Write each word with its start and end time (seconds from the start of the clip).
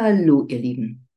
Hallo, 0.00 0.46
ihr 0.46 0.60
Lieben. 0.60 1.08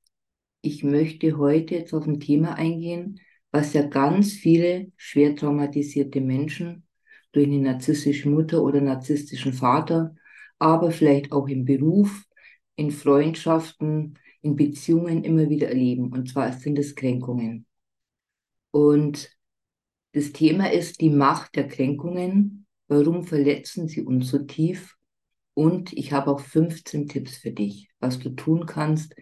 Ich 0.61 0.83
möchte 0.83 1.37
heute 1.37 1.75
jetzt 1.75 1.93
auf 1.93 2.07
ein 2.07 2.19
Thema 2.19 2.55
eingehen, 2.55 3.19
was 3.51 3.73
ja 3.73 3.83
ganz 3.83 4.33
viele 4.33 4.91
schwer 4.97 5.35
traumatisierte 5.35 6.19
Menschen 6.19 6.87
durch 7.31 7.45
eine 7.45 7.59
narzisstische 7.59 8.27
Mutter 8.27 8.63
oder 8.63 8.81
narzisstischen 8.81 9.53
Vater, 9.53 10.15
aber 10.57 10.89
vielleicht 10.89 11.31
auch 11.31 11.47
im 11.47 11.63
Beruf, 11.63 12.23
in 12.75 12.89
Freundschaften, 12.89 14.17
in 14.41 14.55
Beziehungen 14.55 15.23
immer 15.23 15.47
wieder 15.47 15.67
erleben. 15.67 16.11
Und 16.11 16.29
zwar 16.29 16.51
sind 16.51 16.79
es 16.79 16.95
Kränkungen. 16.95 17.67
Und 18.71 19.29
das 20.13 20.31
Thema 20.31 20.71
ist 20.71 21.01
die 21.01 21.11
Macht 21.11 21.55
der 21.55 21.67
Kränkungen. 21.67 22.65
Warum 22.87 23.25
verletzen 23.25 23.87
sie 23.87 24.01
uns 24.01 24.29
so 24.29 24.39
tief? 24.39 24.97
Und 25.53 25.93
ich 25.93 26.13
habe 26.13 26.31
auch 26.31 26.39
15 26.39 27.07
Tipps 27.07 27.37
für 27.37 27.51
dich, 27.51 27.89
was 27.99 28.19
du 28.19 28.29
tun 28.29 28.65
kannst, 28.65 29.15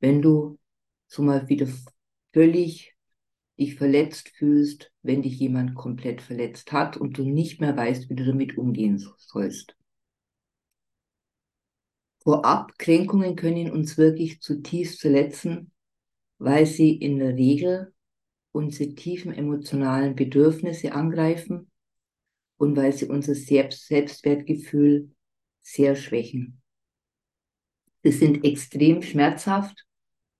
wenn 0.00 0.20
du 0.20 0.58
so 1.06 1.22
mal 1.22 1.48
wieder 1.48 1.68
völlig 2.32 2.94
dich 3.58 3.76
verletzt 3.76 4.30
fühlst, 4.36 4.92
wenn 5.02 5.22
dich 5.22 5.38
jemand 5.38 5.74
komplett 5.74 6.20
verletzt 6.20 6.72
hat 6.72 6.96
und 6.96 7.16
du 7.16 7.24
nicht 7.24 7.60
mehr 7.60 7.76
weißt, 7.76 8.10
wie 8.10 8.14
du 8.14 8.24
damit 8.24 8.58
umgehen 8.58 8.98
sollst. 8.98 9.76
Vorab, 12.22 12.76
Kränkungen 12.78 13.36
können 13.36 13.70
uns 13.70 13.96
wirklich 13.96 14.40
zutiefst 14.40 15.00
verletzen, 15.00 15.70
weil 16.38 16.66
sie 16.66 16.94
in 16.94 17.18
der 17.18 17.36
Regel 17.36 17.94
unsere 18.52 18.94
tiefen 18.94 19.32
emotionalen 19.32 20.16
Bedürfnisse 20.16 20.92
angreifen 20.92 21.70
und 22.56 22.76
weil 22.76 22.92
sie 22.92 23.06
unser 23.06 23.34
Selbst 23.34 23.86
Selbstwertgefühl 23.86 25.10
sehr 25.66 25.96
schwächen. 25.96 26.62
Sie 28.04 28.12
sind 28.12 28.44
extrem 28.44 29.02
schmerzhaft 29.02 29.84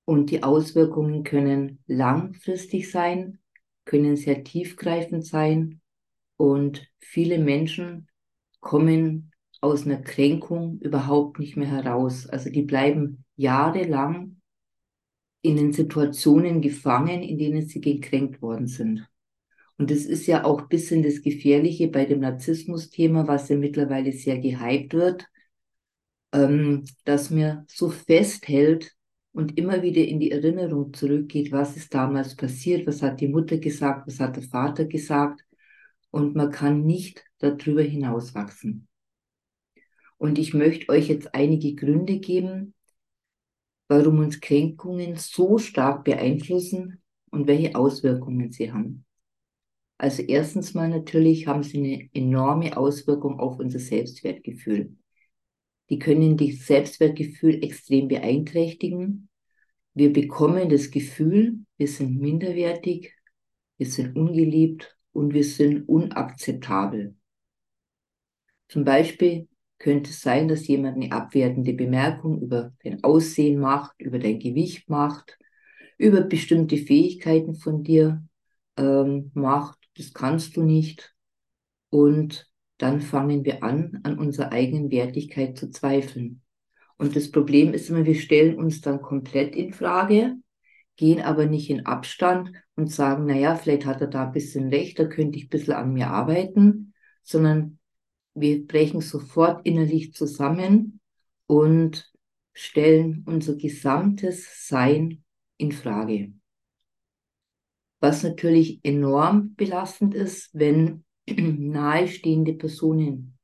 und 0.04 0.30
die 0.30 0.44
Auswirkungen 0.44 1.24
können 1.24 1.80
langfristig 1.86 2.90
sein, 2.92 3.40
können 3.84 4.16
sehr 4.16 4.44
tiefgreifend 4.44 5.26
sein 5.26 5.80
und 6.36 6.88
viele 7.00 7.38
Menschen 7.38 8.08
kommen 8.60 9.32
aus 9.60 9.84
einer 9.84 10.00
Kränkung 10.00 10.78
überhaupt 10.78 11.40
nicht 11.40 11.56
mehr 11.56 11.68
heraus. 11.68 12.28
Also 12.28 12.48
die 12.48 12.62
bleiben 12.62 13.24
jahrelang 13.34 14.40
in 15.42 15.56
den 15.56 15.72
Situationen 15.72 16.60
gefangen, 16.60 17.22
in 17.22 17.36
denen 17.36 17.66
sie 17.66 17.80
gekränkt 17.80 18.40
worden 18.42 18.68
sind. 18.68 19.08
Und 19.78 19.90
das 19.90 20.04
ist 20.04 20.26
ja 20.26 20.44
auch 20.44 20.62
ein 20.62 20.68
bisschen 20.68 21.02
das 21.02 21.20
Gefährliche 21.20 21.88
bei 21.88 22.06
dem 22.06 22.20
Narzissmus-Thema, 22.20 23.28
was 23.28 23.48
ja 23.48 23.56
mittlerweile 23.56 24.12
sehr 24.12 24.38
gehypt 24.38 24.94
wird, 24.94 25.26
ähm, 26.32 26.84
dass 27.04 27.30
mir 27.30 27.64
so 27.68 27.90
festhält 27.90 28.92
und 29.32 29.58
immer 29.58 29.82
wieder 29.82 30.02
in 30.02 30.18
die 30.18 30.30
Erinnerung 30.30 30.94
zurückgeht, 30.94 31.52
was 31.52 31.76
ist 31.76 31.92
damals 31.92 32.36
passiert, 32.36 32.86
was 32.86 33.02
hat 33.02 33.20
die 33.20 33.28
Mutter 33.28 33.58
gesagt, 33.58 34.06
was 34.06 34.18
hat 34.18 34.36
der 34.36 34.44
Vater 34.44 34.86
gesagt. 34.86 35.42
Und 36.10 36.34
man 36.34 36.50
kann 36.50 36.84
nicht 36.84 37.22
darüber 37.38 37.82
hinauswachsen. 37.82 38.88
Und 40.16 40.38
ich 40.38 40.54
möchte 40.54 40.88
euch 40.90 41.08
jetzt 41.08 41.34
einige 41.34 41.74
Gründe 41.74 42.18
geben, 42.18 42.72
warum 43.88 44.20
uns 44.20 44.40
Kränkungen 44.40 45.16
so 45.16 45.58
stark 45.58 46.04
beeinflussen 46.04 47.02
und 47.30 47.46
welche 47.46 47.76
Auswirkungen 47.76 48.50
sie 48.52 48.72
haben. 48.72 49.05
Also 49.98 50.22
erstens 50.22 50.74
mal 50.74 50.88
natürlich 50.88 51.46
haben 51.46 51.62
sie 51.62 51.78
eine 51.78 52.10
enorme 52.12 52.76
Auswirkung 52.76 53.40
auf 53.40 53.58
unser 53.58 53.78
Selbstwertgefühl. 53.78 54.94
Die 55.88 55.98
können 55.98 56.36
das 56.36 56.66
Selbstwertgefühl 56.66 57.62
extrem 57.62 58.08
beeinträchtigen. 58.08 59.28
Wir 59.94 60.12
bekommen 60.12 60.68
das 60.68 60.90
Gefühl, 60.90 61.60
wir 61.78 61.88
sind 61.88 62.20
minderwertig, 62.20 63.14
wir 63.78 63.86
sind 63.86 64.16
ungeliebt 64.16 64.98
und 65.12 65.32
wir 65.32 65.44
sind 65.44 65.88
unakzeptabel. 65.88 67.14
Zum 68.68 68.84
Beispiel 68.84 69.48
könnte 69.78 70.10
es 70.10 70.20
sein, 70.20 70.48
dass 70.48 70.66
jemand 70.66 70.96
eine 70.96 71.12
abwertende 71.12 71.72
Bemerkung 71.72 72.42
über 72.42 72.74
dein 72.82 73.02
Aussehen 73.02 73.58
macht, 73.58 73.94
über 73.98 74.18
dein 74.18 74.40
Gewicht 74.40 74.90
macht, 74.90 75.38
über 75.96 76.22
bestimmte 76.22 76.76
Fähigkeiten 76.76 77.54
von 77.54 77.82
dir 77.82 78.22
ähm, 78.76 79.30
macht 79.32 79.85
das 79.96 80.12
kannst 80.12 80.56
du 80.56 80.62
nicht. 80.62 81.14
Und 81.90 82.50
dann 82.78 83.00
fangen 83.00 83.44
wir 83.44 83.62
an, 83.62 84.00
an 84.02 84.18
unserer 84.18 84.52
eigenen 84.52 84.90
Wertigkeit 84.90 85.56
zu 85.56 85.70
zweifeln. 85.70 86.42
Und 86.98 87.16
das 87.16 87.30
Problem 87.30 87.74
ist 87.74 87.90
immer, 87.90 88.04
wir 88.04 88.14
stellen 88.14 88.56
uns 88.56 88.80
dann 88.80 89.02
komplett 89.02 89.54
in 89.54 89.72
Frage, 89.72 90.36
gehen 90.96 91.20
aber 91.20 91.46
nicht 91.46 91.70
in 91.70 91.86
Abstand 91.86 92.52
und 92.74 92.90
sagen, 92.90 93.26
naja, 93.26 93.54
vielleicht 93.54 93.86
hat 93.86 94.00
er 94.00 94.06
da 94.06 94.26
ein 94.26 94.32
bisschen 94.32 94.68
recht, 94.68 94.98
da 94.98 95.04
könnte 95.04 95.38
ich 95.38 95.46
ein 95.46 95.50
bisschen 95.50 95.74
an 95.74 95.92
mir 95.92 96.08
arbeiten, 96.08 96.94
sondern 97.22 97.78
wir 98.34 98.66
brechen 98.66 99.00
sofort 99.00 99.66
innerlich 99.66 100.14
zusammen 100.14 101.00
und 101.46 102.10
stellen 102.52 103.24
unser 103.26 103.56
gesamtes 103.56 104.66
Sein 104.68 105.22
in 105.58 105.72
Frage. 105.72 106.32
Was 108.00 108.22
natürlich 108.22 108.80
enorm 108.82 109.54
belastend 109.54 110.14
ist, 110.14 110.50
wenn 110.52 111.04
nahestehende 111.28 112.54
Personen 112.54 113.38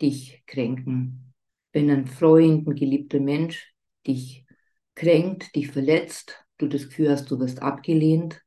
dich 0.00 0.42
kränken. 0.46 1.34
Wenn 1.72 1.90
ein 1.90 2.06
Freund, 2.06 2.66
ein 2.66 2.74
geliebter 2.74 3.20
Mensch 3.20 3.74
dich 4.06 4.44
kränkt, 4.94 5.54
dich 5.54 5.68
verletzt, 5.68 6.44
du 6.58 6.68
das 6.68 6.88
Gefühl 6.88 7.10
hast, 7.10 7.30
du 7.30 7.38
wirst 7.38 7.62
abgelehnt, 7.62 8.42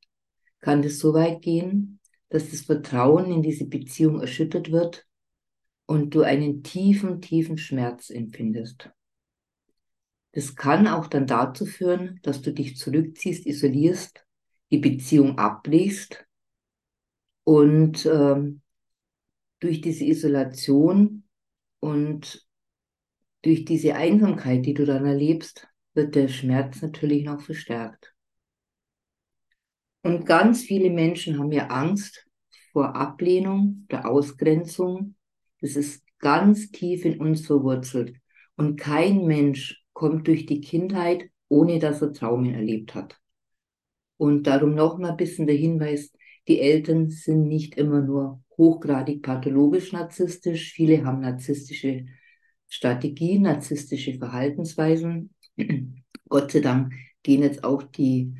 kann 0.61 0.81
das 0.81 0.99
so 0.99 1.13
weit 1.13 1.41
gehen, 1.41 1.99
dass 2.29 2.49
das 2.49 2.61
Vertrauen 2.61 3.31
in 3.31 3.41
diese 3.41 3.65
Beziehung 3.65 4.21
erschüttert 4.21 4.71
wird 4.71 5.07
und 5.85 6.13
du 6.13 6.21
einen 6.21 6.63
tiefen, 6.63 7.21
tiefen 7.21 7.57
Schmerz 7.57 8.09
empfindest. 8.09 8.91
Das 10.33 10.55
kann 10.55 10.87
auch 10.87 11.07
dann 11.07 11.25
dazu 11.25 11.65
führen, 11.65 12.19
dass 12.21 12.41
du 12.41 12.53
dich 12.53 12.77
zurückziehst, 12.77 13.45
isolierst 13.47 14.25
die 14.72 14.78
Beziehung 14.78 15.38
abbrichst 15.38 16.25
und 17.44 18.06
ähm, 18.06 18.62
durch 19.59 19.81
diese 19.81 20.06
Isolation 20.06 21.24
und 21.80 22.47
durch 23.41 23.66
diese 23.66 23.96
Einsamkeit, 23.96 24.66
die 24.66 24.74
du 24.74 24.85
dann 24.85 25.06
erlebst, 25.06 25.68
wird 25.94 26.16
der 26.16 26.28
Schmerz 26.28 26.81
natürlich 26.81 27.25
noch 27.25 27.41
verstärkt. 27.41 28.13
Und 30.02 30.25
ganz 30.25 30.62
viele 30.62 30.90
Menschen 30.90 31.40
haben 31.40 31.51
ja 31.51 31.68
Angst 31.68 32.25
vor 32.72 32.96
Ablehnung, 32.96 33.86
der 33.91 34.09
Ausgrenzung. 34.09 35.16
Das 35.62 35.75
ist 35.75 36.03
ganz 36.19 36.72
tief 36.72 37.06
in 37.06 37.19
uns 37.19 37.46
verwurzelt. 37.46 38.16
Und 38.56 38.78
kein 38.80 39.25
Mensch 39.25 39.84
kommt 39.94 40.28
durch 40.28 40.46
die 40.46 40.62
Kindheit, 40.62 41.30
ohne 41.50 41.80
dass 41.80 42.01
er 42.01 42.13
Traumen 42.13 42.53
erlebt 42.53 42.96
hat. 42.96 43.19
Und 44.19 44.47
darum 44.47 44.75
noch 44.75 44.97
mal 44.97 45.12
ein 45.12 45.18
bisschen 45.18 45.47
der 45.47 45.56
Hinweis, 45.56 46.12
die 46.50 46.59
Eltern 46.59 47.09
sind 47.09 47.47
nicht 47.47 47.78
immer 47.78 48.02
nur 48.02 48.44
hochgradig 48.57 49.22
pathologisch 49.22 49.94
narzisstisch. 49.94 50.74
Viele 50.74 51.06
haben 51.06 51.22
narzisstische 51.22 52.06
Strategien, 52.68 53.44
narzisstische 53.44 54.16
Verhaltensweisen. 54.16 55.34
Gott 56.28 56.52
sei 56.52 56.59
Dank 56.59 56.94
gehen 57.24 57.44
jetzt 57.44 57.63
auch 57.63 57.81
die 57.81 58.34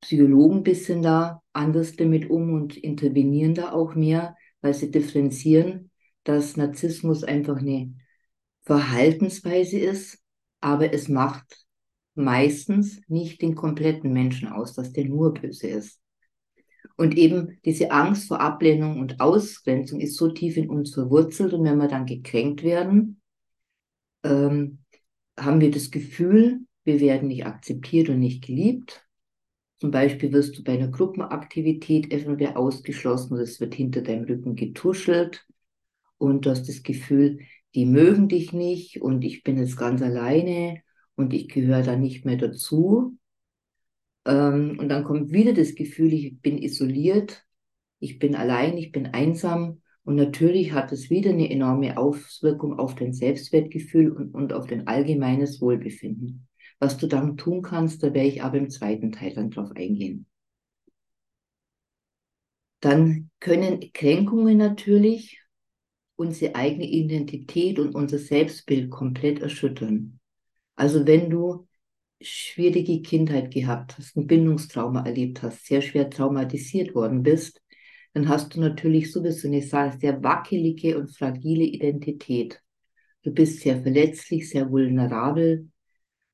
Psychologen 0.00 0.58
ein 0.58 0.62
bisschen 0.62 1.02
da 1.02 1.42
anders 1.52 1.96
damit 1.96 2.30
um 2.30 2.52
und 2.52 2.76
intervenieren 2.76 3.54
da 3.54 3.72
auch 3.72 3.96
mehr, 3.96 4.36
weil 4.60 4.72
sie 4.72 4.92
differenzieren, 4.92 5.90
dass 6.22 6.56
Narzissmus 6.56 7.24
einfach 7.24 7.56
eine 7.56 7.92
Verhaltensweise 8.62 9.80
ist, 9.80 10.20
aber 10.60 10.94
es 10.94 11.08
macht 11.08 11.63
meistens 12.14 13.00
nicht 13.08 13.42
den 13.42 13.54
kompletten 13.54 14.12
Menschen 14.12 14.48
aus, 14.48 14.74
dass 14.74 14.92
der 14.92 15.04
nur 15.06 15.34
böse 15.34 15.68
ist. 15.68 16.00
Und 16.96 17.16
eben 17.16 17.58
diese 17.64 17.90
Angst 17.90 18.28
vor 18.28 18.40
Ablehnung 18.40 19.00
und 19.00 19.20
Ausgrenzung 19.20 20.00
ist 20.00 20.16
so 20.16 20.30
tief 20.30 20.56
in 20.56 20.70
uns 20.70 20.94
verwurzelt 20.94 21.52
und 21.52 21.64
wenn 21.64 21.78
wir 21.78 21.88
dann 21.88 22.06
gekränkt 22.06 22.62
werden, 22.62 23.20
ähm, 24.22 24.78
haben 25.38 25.60
wir 25.60 25.70
das 25.70 25.90
Gefühl, 25.90 26.60
wir 26.84 27.00
werden 27.00 27.28
nicht 27.28 27.46
akzeptiert 27.46 28.08
und 28.10 28.20
nicht 28.20 28.44
geliebt. 28.44 29.04
Zum 29.80 29.90
Beispiel 29.90 30.32
wirst 30.32 30.56
du 30.56 30.62
bei 30.62 30.74
einer 30.74 30.88
Gruppenaktivität 30.88 32.12
entweder 32.12 32.56
ausgeschlossen 32.56 33.34
oder 33.34 33.42
es 33.42 33.60
wird 33.60 33.74
hinter 33.74 34.02
deinem 34.02 34.24
Rücken 34.24 34.54
getuschelt 34.54 35.44
und 36.18 36.46
du 36.46 36.50
hast 36.50 36.68
das 36.68 36.82
Gefühl, 36.82 37.40
die 37.74 37.86
mögen 37.86 38.28
dich 38.28 38.52
nicht 38.52 39.02
und 39.02 39.24
ich 39.24 39.42
bin 39.42 39.58
jetzt 39.58 39.76
ganz 39.76 40.00
alleine 40.00 40.83
und 41.16 41.32
ich 41.32 41.48
gehöre 41.48 41.82
da 41.82 41.96
nicht 41.96 42.24
mehr 42.24 42.36
dazu. 42.36 43.16
Ähm, 44.26 44.78
und 44.78 44.88
dann 44.88 45.04
kommt 45.04 45.32
wieder 45.32 45.52
das 45.52 45.74
Gefühl, 45.74 46.12
ich 46.12 46.40
bin 46.40 46.58
isoliert, 46.58 47.44
ich 48.00 48.18
bin 48.18 48.34
allein, 48.34 48.76
ich 48.76 48.92
bin 48.92 49.06
einsam. 49.06 49.80
Und 50.04 50.16
natürlich 50.16 50.72
hat 50.72 50.92
es 50.92 51.08
wieder 51.08 51.30
eine 51.30 51.50
enorme 51.50 51.96
Auswirkung 51.96 52.78
auf 52.78 52.94
dein 52.94 53.14
Selbstwertgefühl 53.14 54.10
und, 54.12 54.34
und 54.34 54.52
auf 54.52 54.66
dein 54.66 54.86
allgemeines 54.86 55.60
Wohlbefinden. 55.60 56.46
Was 56.78 56.98
du 56.98 57.06
dann 57.06 57.36
tun 57.36 57.62
kannst, 57.62 58.02
da 58.02 58.12
werde 58.12 58.28
ich 58.28 58.42
aber 58.42 58.58
im 58.58 58.68
zweiten 58.68 59.12
Teil 59.12 59.32
dann 59.34 59.50
drauf 59.50 59.70
eingehen. 59.74 60.26
Dann 62.80 63.30
können 63.40 63.80
Kränkungen 63.94 64.58
natürlich 64.58 65.40
unsere 66.16 66.54
eigene 66.54 66.86
Identität 66.86 67.78
und 67.78 67.94
unser 67.94 68.18
Selbstbild 68.18 68.90
komplett 68.90 69.40
erschüttern. 69.40 70.20
Also 70.76 71.06
wenn 71.06 71.30
du 71.30 71.66
schwierige 72.20 73.02
Kindheit 73.02 73.52
gehabt 73.52 73.98
hast, 73.98 74.16
ein 74.16 74.26
Bindungstrauma 74.26 75.04
erlebt 75.04 75.42
hast, 75.42 75.66
sehr 75.66 75.82
schwer 75.82 76.10
traumatisiert 76.10 76.94
worden 76.94 77.22
bist, 77.22 77.60
dann 78.14 78.28
hast 78.28 78.54
du 78.54 78.60
natürlich 78.60 79.12
sowieso 79.12 79.48
eine 79.48 79.62
sehr 79.62 80.22
wackelige 80.22 80.98
und 80.98 81.16
fragile 81.16 81.64
Identität. 81.64 82.60
Du 83.22 83.32
bist 83.32 83.60
sehr 83.60 83.82
verletzlich, 83.82 84.48
sehr 84.48 84.70
vulnerabel 84.70 85.68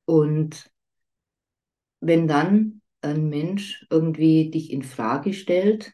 und 0.05 0.71
wenn 1.99 2.27
dann 2.27 2.81
ein 3.01 3.29
Mensch 3.29 3.85
irgendwie 3.89 4.51
dich 4.51 4.71
in 4.71 4.83
Frage 4.83 5.33
stellt, 5.33 5.93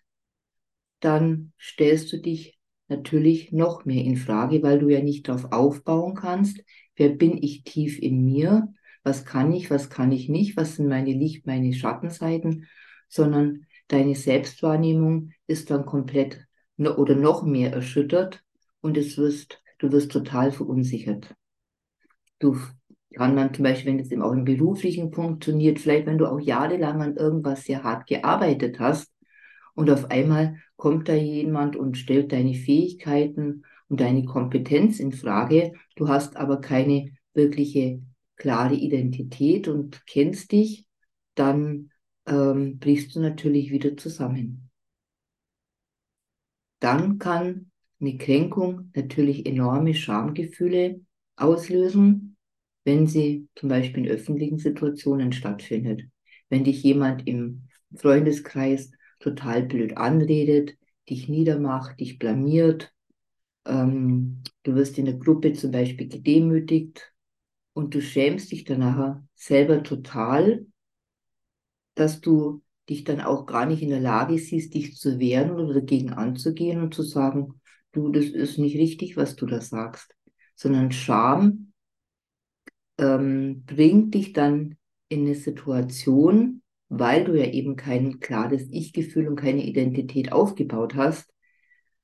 dann 0.99 1.53
stellst 1.59 2.11
du 2.11 2.17
dich 2.17 2.57
natürlich 2.87 3.51
noch 3.51 3.85
mehr 3.85 4.03
in 4.03 4.17
Frage, 4.17 4.63
weil 4.63 4.79
du 4.79 4.89
ja 4.89 5.01
nicht 5.01 5.27
darauf 5.27 5.51
aufbauen 5.51 6.15
kannst, 6.15 6.61
wer 6.97 7.09
bin 7.09 7.41
ich 7.41 7.63
tief 7.63 7.99
in 7.99 8.25
mir, 8.25 8.73
was 9.03 9.23
kann 9.23 9.53
ich, 9.53 9.71
was 9.71 9.89
kann 9.89 10.11
ich 10.11 10.27
nicht, 10.27 10.57
was 10.57 10.75
sind 10.75 10.89
meine 10.89 11.13
Licht, 11.13 11.47
meine 11.47 11.73
Schattenseiten, 11.73 12.67
sondern 13.07 13.65
deine 13.87 14.15
Selbstwahrnehmung 14.15 15.31
ist 15.47 15.71
dann 15.71 15.85
komplett 15.85 16.45
oder 16.77 17.15
noch 17.15 17.43
mehr 17.43 17.71
erschüttert 17.71 18.43
und 18.81 18.97
es 18.97 19.17
wirst, 19.17 19.63
du 19.79 19.91
wirst 19.91 20.11
total 20.11 20.51
verunsichert. 20.51 21.33
Du 22.39 22.57
kann 23.15 23.33
man 23.33 23.53
zum 23.53 23.63
Beispiel, 23.63 23.93
wenn 23.93 23.99
es 23.99 24.11
eben 24.11 24.21
auch 24.21 24.33
im 24.33 24.43
beruflichen 24.43 25.11
funktioniert, 25.11 25.79
vielleicht 25.79 26.05
wenn 26.05 26.17
du 26.17 26.27
auch 26.27 26.39
jahrelang 26.39 27.01
an 27.01 27.15
irgendwas 27.15 27.63
sehr 27.63 27.83
hart 27.83 28.07
gearbeitet 28.07 28.79
hast 28.79 29.11
und 29.73 29.89
auf 29.89 30.11
einmal 30.11 30.57
kommt 30.75 31.07
da 31.07 31.15
jemand 31.15 31.75
und 31.75 31.97
stellt 31.97 32.31
deine 32.31 32.53
Fähigkeiten 32.53 33.63
und 33.89 33.99
deine 33.99 34.25
Kompetenz 34.25 34.99
in 34.99 35.11
Frage. 35.11 35.73
Du 35.95 36.07
hast 36.07 36.35
aber 36.37 36.61
keine 36.61 37.11
wirkliche 37.33 38.01
klare 38.35 38.75
Identität 38.75 39.67
und 39.67 40.05
kennst 40.05 40.51
dich, 40.51 40.85
dann 41.35 41.91
ähm, 42.25 42.77
brichst 42.79 43.15
du 43.15 43.19
natürlich 43.19 43.71
wieder 43.71 43.97
zusammen. 43.97 44.69
Dann 46.79 47.17
kann 47.17 47.71
eine 47.99 48.17
Kränkung 48.17 48.91
natürlich 48.93 49.45
enorme 49.45 49.93
Schamgefühle 49.95 51.01
auslösen, 51.35 52.37
wenn 52.83 53.07
sie 53.07 53.47
zum 53.55 53.69
Beispiel 53.69 54.05
in 54.05 54.11
öffentlichen 54.11 54.59
Situationen 54.59 55.31
stattfindet. 55.31 56.03
Wenn 56.49 56.63
dich 56.63 56.83
jemand 56.83 57.27
im 57.27 57.67
Freundeskreis 57.95 58.91
total 59.19 59.63
blöd 59.63 59.97
anredet, 59.97 60.77
dich 61.09 61.27
niedermacht, 61.27 61.99
dich 61.99 62.19
blamiert, 62.19 62.93
ähm, 63.67 64.41
du 64.63 64.75
wirst 64.75 64.97
in 64.97 65.05
der 65.05 65.15
Gruppe 65.15 65.53
zum 65.53 65.71
Beispiel 65.71 66.07
gedemütigt 66.07 67.13
und 67.73 67.93
du 67.93 68.01
schämst 68.01 68.51
dich 68.51 68.63
danach 68.63 69.21
selber 69.35 69.83
total, 69.83 70.65
dass 71.95 72.21
du 72.21 72.61
dich 72.89 73.03
dann 73.03 73.21
auch 73.21 73.45
gar 73.45 73.65
nicht 73.65 73.81
in 73.81 73.89
der 73.89 73.99
Lage 73.99 74.37
siehst, 74.37 74.73
dich 74.73 74.95
zu 74.95 75.19
wehren 75.19 75.51
oder 75.51 75.73
dagegen 75.73 76.13
anzugehen 76.13 76.81
und 76.81 76.93
zu 76.93 77.03
sagen, 77.03 77.61
du, 77.91 78.09
das 78.09 78.25
ist 78.25 78.57
nicht 78.57 78.77
richtig, 78.77 79.17
was 79.17 79.35
du 79.35 79.45
da 79.45 79.61
sagst, 79.61 80.15
sondern 80.55 80.91
Scham 80.91 81.73
ähm, 82.97 83.63
bringt 83.65 84.13
dich 84.13 84.33
dann 84.33 84.77
in 85.09 85.21
eine 85.21 85.35
Situation, 85.35 86.61
weil 86.89 87.25
du 87.25 87.37
ja 87.37 87.45
eben 87.45 87.75
kein 87.75 88.19
klares 88.19 88.67
Ich-Gefühl 88.71 89.27
und 89.27 89.35
keine 89.35 89.65
Identität 89.65 90.31
aufgebaut 90.31 90.95
hast, 90.95 91.31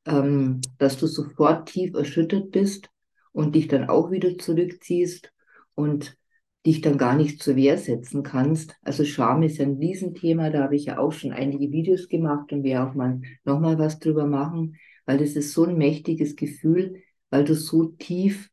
ähm, 0.06 0.62
dass 0.78 0.98
du 0.98 1.08
sofort 1.08 1.70
tief 1.70 1.94
erschüttert 1.96 2.52
bist 2.52 2.90
und 3.32 3.56
dich 3.56 3.68
dann 3.68 3.90
auch 3.90 4.12
wieder 4.12 4.38
zurückziehst 4.38 5.32
und 5.76 6.18
dich 6.66 6.82
dann 6.82 6.98
gar 6.98 7.16
nicht 7.16 7.42
zur 7.42 7.56
Wehr 7.56 7.78
setzen 7.78 8.24
kannst. 8.24 8.76
Also 8.82 9.04
Scham 9.04 9.44
ist 9.44 9.58
ja 9.58 9.66
ein 9.66 9.78
Riesenthema, 9.78 10.50
da 10.50 10.64
habe 10.64 10.76
ich 10.76 10.86
ja 10.86 10.98
auch 10.98 11.12
schon 11.12 11.34
einige 11.34 11.72
Videos 11.72 12.08
gemacht 12.08 12.54
und 12.54 12.64
werde 12.64 12.90
auch 12.90 12.94
mal 12.94 13.22
nochmal 13.44 13.78
was 13.78 14.00
drüber 14.00 14.26
machen, 14.26 14.78
weil 15.06 15.18
das 15.18 15.32
ist 15.32 15.54
so 15.54 15.66
ein 15.66 15.78
mächtiges 15.78 16.36
Gefühl, 16.36 17.02
weil 17.30 17.44
du 17.44 17.56
so 17.56 17.88
tief 17.88 18.50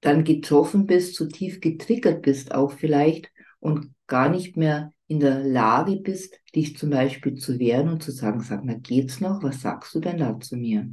dann 0.00 0.24
getroffen 0.24 0.86
bist, 0.86 1.14
so 1.14 1.26
tief 1.26 1.60
getriggert 1.60 2.22
bist 2.22 2.54
auch 2.54 2.72
vielleicht 2.72 3.30
und 3.60 3.94
gar 4.06 4.28
nicht 4.28 4.56
mehr 4.56 4.92
in 5.12 5.20
der 5.20 5.40
Lage 5.40 5.96
bist, 5.96 6.40
dich 6.54 6.78
zum 6.78 6.88
Beispiel 6.88 7.34
zu 7.34 7.58
wehren 7.58 7.90
und 7.90 8.02
zu 8.02 8.10
sagen, 8.10 8.40
sag 8.40 8.64
mal, 8.64 8.80
geht's 8.80 9.20
noch? 9.20 9.42
Was 9.42 9.60
sagst 9.60 9.94
du 9.94 10.00
denn 10.00 10.16
da 10.16 10.40
zu 10.40 10.56
mir? 10.56 10.88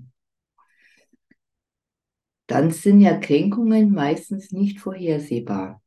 Dann 2.46 2.72
sind 2.72 3.00
ja 3.00 3.18
Kränkungen 3.18 3.94
meistens 3.94 4.52
nicht 4.52 4.82
vorhersehbar. 4.82 5.82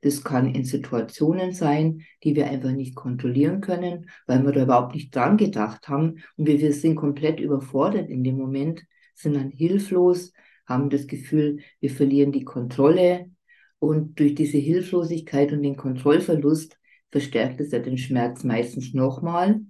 Das 0.00 0.24
kann 0.24 0.52
in 0.52 0.64
Situationen 0.64 1.52
sein, 1.52 2.02
die 2.24 2.34
wir 2.34 2.48
einfach 2.48 2.72
nicht 2.72 2.96
kontrollieren 2.96 3.60
können, 3.60 4.10
weil 4.26 4.44
wir 4.44 4.50
da 4.50 4.64
überhaupt 4.64 4.96
nicht 4.96 5.14
dran 5.14 5.36
gedacht 5.36 5.88
haben 5.88 6.20
und 6.36 6.48
wir, 6.48 6.60
wir 6.60 6.72
sind 6.72 6.96
komplett 6.96 7.38
überfordert 7.38 8.10
in 8.10 8.24
dem 8.24 8.38
Moment, 8.38 8.82
sind 9.14 9.34
dann 9.34 9.50
hilflos, 9.50 10.32
haben 10.66 10.90
das 10.90 11.06
Gefühl, 11.06 11.60
wir 11.78 11.90
verlieren 11.90 12.32
die 12.32 12.44
Kontrolle 12.44 13.30
und 13.78 14.18
durch 14.18 14.34
diese 14.34 14.58
Hilflosigkeit 14.58 15.52
und 15.52 15.62
den 15.62 15.76
Kontrollverlust 15.76 16.76
verstärkt 17.12 17.60
es 17.60 17.70
ja 17.70 17.78
den 17.78 17.98
Schmerz 17.98 18.42
meistens 18.42 18.94
nochmal 18.94 19.60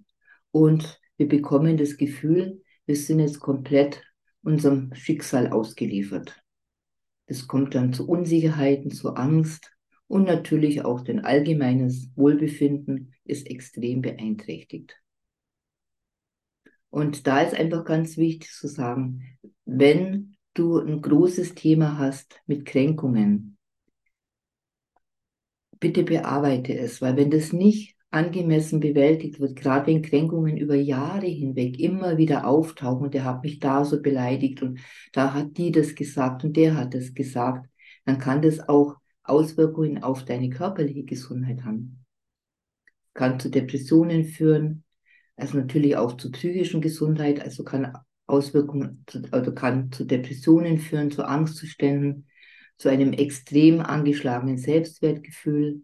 und 0.53 1.01
wir 1.19 1.29
bekommen 1.29 1.77
das 1.77 1.99
Gefühl, 1.99 2.63
wir 2.87 2.97
sind 2.97 3.19
jetzt 3.21 3.41
komplett 3.41 4.03
unserem 4.43 4.95
Schicksal 4.95 5.49
ausgeliefert. 5.49 6.41
Es 7.27 7.47
kommt 7.47 7.75
dann 7.75 7.93
zu 7.93 8.09
Unsicherheiten, 8.09 8.91
zu 8.91 9.15
Angst 9.15 9.71
und 10.07 10.25
natürlich 10.25 10.85
auch 10.85 11.03
dein 11.03 11.25
allgemeines 11.25 12.11
Wohlbefinden 12.17 13.15
ist 13.25 13.49
extrem 13.49 14.03
beeinträchtigt. 14.03 14.97
Und 16.91 17.27
da 17.27 17.41
ist 17.41 17.55
einfach 17.55 17.85
ganz 17.85 18.17
wichtig 18.19 18.51
zu 18.51 18.69
sagen, 18.69 19.39
wenn 19.65 20.37
du 20.55 20.79
ein 20.79 21.01
großes 21.01 21.55
Thema 21.55 21.99
hast 21.99 22.41
mit 22.47 22.67
Kränkungen, 22.67 23.52
bitte 25.83 26.05
bearbeite 26.05 26.79
es, 26.79 27.03
weil 27.03 27.17
wenn 27.17 27.31
das 27.31 27.53
nicht 27.53 27.97
angemessen 28.11 28.79
bewältigt 28.79 29.41
wird, 29.41 29.57
gerade 29.57 29.89
wenn 29.89 30.01
Kränkungen 30.01 30.57
über 30.57 30.77
Jahre 30.77 31.27
hinweg 31.27 31.81
immer 31.81 32.19
wieder 32.19 32.47
auftauchen 32.47 33.07
und 33.07 33.15
der 33.15 33.25
hat 33.25 33.43
mich 33.43 33.59
da 33.59 33.85
so 33.85 34.01
beleidigt 34.01 34.63
und 34.63 34.79
da 35.13 35.35
hat 35.35 35.57
die 35.57 35.73
das 35.73 35.97
gesagt 35.97 36.45
und 36.45 36.57
der 36.57 36.77
hat 36.77 36.95
das 36.95 37.15
gesagt, 37.15 37.69
dann 38.05 38.19
kann 38.19 38.43
das 38.43 38.61
auch 38.69 38.95
Auswirkungen 39.25 40.05
auf 40.05 40.25
deine 40.25 40.51
körperliche 40.51 41.03
Gesundheit 41.03 41.65
haben. 41.65 42.05
Kann 43.13 43.41
zu 43.41 43.51
Depressionen 43.51 44.25
führen, 44.25 44.85
also 45.37 45.59
natürlich 45.59 45.97
auch 45.97 46.17
zu 46.17 46.31
psychischen 46.31 46.81
Gesundheit, 46.81 47.41
also 47.41 47.65
kann 47.65 47.93
Auswirkungen, 48.27 49.05
also 49.33 49.53
kann 49.53 49.91
zu 49.91 50.05
Depressionen 50.05 50.79
führen, 50.79 51.11
zu 51.11 51.25
Angstzuständen, 51.27 52.27
zu 52.83 52.89
einem 52.89 53.13
extrem 53.13 53.79
angeschlagenen 53.79 54.59
Selbstwertgefühl. 54.59 55.83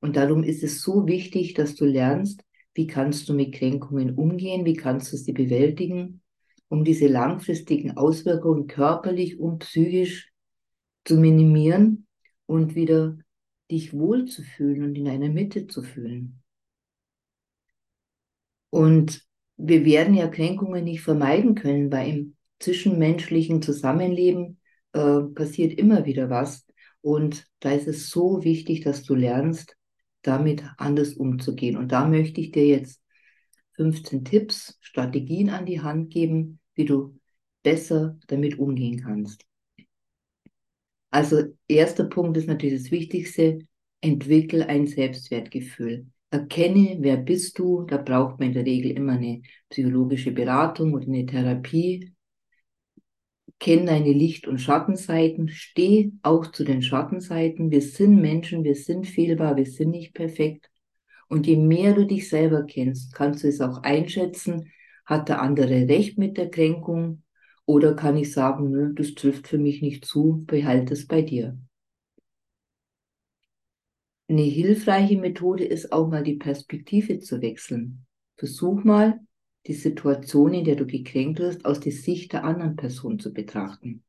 Und 0.00 0.14
darum 0.14 0.44
ist 0.44 0.62
es 0.62 0.80
so 0.80 1.08
wichtig, 1.08 1.54
dass 1.54 1.74
du 1.74 1.84
lernst, 1.86 2.44
wie 2.72 2.86
kannst 2.86 3.28
du 3.28 3.34
mit 3.34 3.52
Kränkungen 3.52 4.14
umgehen, 4.14 4.64
wie 4.64 4.74
kannst 4.74 5.12
du 5.12 5.16
sie 5.16 5.32
bewältigen, 5.32 6.22
um 6.68 6.84
diese 6.84 7.08
langfristigen 7.08 7.96
Auswirkungen 7.96 8.68
körperlich 8.68 9.40
und 9.40 9.58
psychisch 9.58 10.30
zu 11.04 11.16
minimieren 11.16 12.06
und 12.46 12.76
wieder 12.76 13.18
dich 13.68 13.92
wohlzufühlen 13.92 14.84
und 14.84 14.94
in 14.96 15.08
einer 15.08 15.30
Mitte 15.30 15.66
zu 15.66 15.82
fühlen. 15.82 16.40
Und 18.70 19.26
wir 19.56 19.84
werden 19.84 20.14
ja 20.14 20.28
Kränkungen 20.28 20.84
nicht 20.84 21.00
vermeiden 21.00 21.56
können, 21.56 21.90
weil 21.90 22.08
im 22.08 22.36
zwischenmenschlichen 22.60 23.62
Zusammenleben 23.62 24.60
äh, 24.94 25.20
passiert 25.34 25.78
immer 25.78 26.06
wieder 26.06 26.30
was. 26.30 26.66
Und 27.02 27.46
da 27.60 27.72
ist 27.72 27.86
es 27.86 28.08
so 28.08 28.44
wichtig, 28.44 28.80
dass 28.82 29.02
du 29.02 29.14
lernst, 29.14 29.76
damit 30.22 30.64
anders 30.78 31.14
umzugehen. 31.14 31.76
Und 31.76 31.92
da 31.92 32.06
möchte 32.06 32.40
ich 32.40 32.50
dir 32.50 32.66
jetzt 32.66 33.02
15 33.72 34.24
Tipps, 34.24 34.78
Strategien 34.80 35.50
an 35.50 35.66
die 35.66 35.82
Hand 35.82 36.10
geben, 36.10 36.60
wie 36.74 36.86
du 36.86 37.18
besser 37.62 38.18
damit 38.28 38.58
umgehen 38.58 39.02
kannst. 39.02 39.44
Also 41.10 41.42
erster 41.68 42.04
Punkt 42.04 42.36
ist 42.36 42.48
natürlich 42.48 42.82
das 42.82 42.90
Wichtigste, 42.90 43.58
entwickel 44.00 44.62
ein 44.62 44.86
Selbstwertgefühl. 44.86 46.06
Erkenne, 46.30 46.96
wer 47.00 47.16
bist 47.16 47.58
du. 47.58 47.82
Da 47.82 47.96
braucht 47.98 48.38
man 48.38 48.48
in 48.48 48.54
der 48.54 48.64
Regel 48.64 48.92
immer 48.92 49.12
eine 49.12 49.42
psychologische 49.68 50.32
Beratung 50.32 50.94
oder 50.94 51.06
eine 51.06 51.26
Therapie, 51.26 52.13
Kenn 53.60 53.86
deine 53.86 54.12
Licht- 54.12 54.46
und 54.46 54.58
Schattenseiten, 54.58 55.48
steh 55.48 56.12
auch 56.22 56.46
zu 56.48 56.64
den 56.64 56.82
Schattenseiten. 56.82 57.70
Wir 57.70 57.80
sind 57.80 58.20
Menschen, 58.20 58.64
wir 58.64 58.74
sind 58.74 59.06
fehlbar, 59.06 59.56
wir 59.56 59.66
sind 59.66 59.90
nicht 59.90 60.14
perfekt. 60.14 60.70
Und 61.28 61.46
je 61.46 61.56
mehr 61.56 61.94
du 61.94 62.06
dich 62.06 62.28
selber 62.28 62.64
kennst, 62.64 63.14
kannst 63.14 63.44
du 63.44 63.48
es 63.48 63.60
auch 63.60 63.82
einschätzen, 63.82 64.70
hat 65.04 65.28
der 65.28 65.40
andere 65.40 65.88
recht 65.88 66.18
mit 66.18 66.36
der 66.36 66.50
Kränkung 66.50 67.22
oder 67.66 67.94
kann 67.94 68.16
ich 68.16 68.32
sagen, 68.32 68.70
nö, 68.70 68.92
das 68.94 69.14
trifft 69.14 69.48
für 69.48 69.58
mich 69.58 69.80
nicht 69.80 70.04
zu, 70.04 70.44
behalte 70.46 70.92
es 70.92 71.06
bei 71.06 71.22
dir. 71.22 71.58
Eine 74.28 74.42
hilfreiche 74.42 75.18
Methode 75.18 75.64
ist 75.64 75.92
auch 75.92 76.08
mal 76.08 76.22
die 76.22 76.36
Perspektive 76.36 77.20
zu 77.20 77.40
wechseln. 77.42 78.06
Versuch 78.36 78.82
mal, 78.84 79.20
die 79.66 79.74
Situation, 79.74 80.54
in 80.54 80.64
der 80.64 80.76
du 80.76 80.86
gekränkt 80.86 81.38
wirst, 81.38 81.64
aus 81.64 81.80
der 81.80 81.92
Sicht 81.92 82.32
der 82.32 82.44
anderen 82.44 82.76
Person 82.76 83.18
zu 83.18 83.32
betrachten. 83.32 84.04